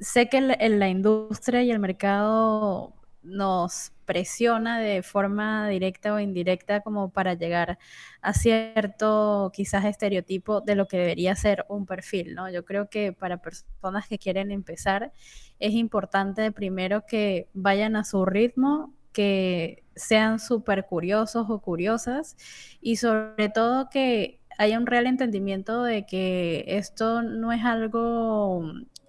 [0.00, 6.80] sé que en la industria y el mercado nos presiona de forma directa o indirecta
[6.82, 7.78] como para llegar
[8.22, 12.50] a cierto quizás estereotipo de lo que debería ser un perfil, ¿no?
[12.50, 15.12] Yo creo que para personas que quieren empezar
[15.58, 22.36] es importante primero que vayan a su ritmo, que sean súper curiosos o curiosas
[22.80, 28.62] y sobre todo que haya un real entendimiento de que esto no es algo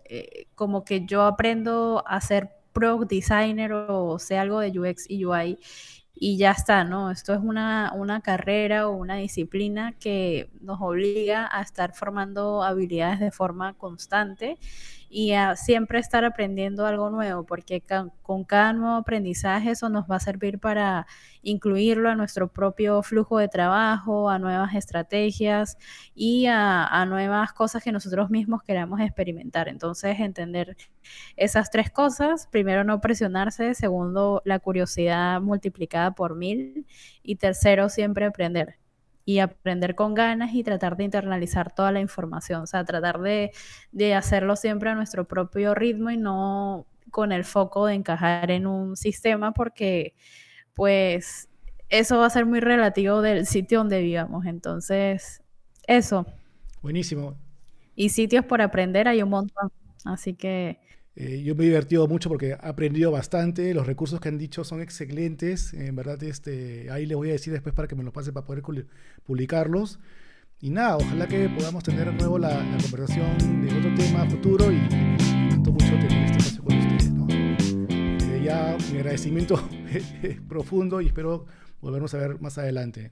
[0.06, 5.26] eh, como que yo aprendo a ser pro designer o sea algo de UX y
[5.26, 5.60] UI
[6.16, 7.12] y ya está, ¿no?
[7.12, 13.20] Esto es una, una carrera o una disciplina que nos obliga a estar formando habilidades
[13.20, 14.58] de forma constante
[15.14, 17.84] y a siempre estar aprendiendo algo nuevo, porque
[18.22, 21.06] con cada nuevo aprendizaje eso nos va a servir para
[21.42, 25.78] incluirlo a nuestro propio flujo de trabajo, a nuevas estrategias
[26.16, 29.68] y a, nuevas cosas que nosotros mismos queramos experimentar.
[29.68, 30.78] Entonces, entender
[31.36, 36.88] esas tres cosas, primero no presionarse, segundo la curiosidad multiplicada por mil
[37.22, 38.81] y tercero siempre aprender
[39.26, 43.52] y aprender con ganas y tratar de internalizar toda la información, o sea, tratar de,
[44.16, 48.96] hacerlo siempre a nuestro propio ritmo y no con el foco de encajar en un
[48.96, 50.16] sistema porque
[50.74, 51.50] pues
[51.90, 54.46] eso va a ser muy relativo del sitio donde vivamos.
[54.46, 55.42] Entonces,
[55.86, 56.26] eso.
[56.82, 57.36] Buenísimo.
[57.96, 59.72] Y sitios por aprender hay un montón.
[60.06, 60.80] Así que
[61.16, 64.64] eh, yo me he divertido mucho porque he aprendido bastante, los recursos que han dicho
[64.64, 68.14] son excelentes, en verdad este, ahí les voy a decir después para que me los
[68.14, 68.64] pase para poder
[69.26, 70.00] publicarlos.
[70.62, 74.76] Y nada, ojalá que podamos tener de nuevo la, conversación de otro tema futuro y
[74.76, 77.12] me encantó mucho tener este espacio con ustedes.
[77.12, 77.28] ¿no?
[77.30, 79.60] Eh, ya mi agradecimiento
[80.48, 81.46] profundo y espero
[81.82, 83.12] volvernos a ver más adelante.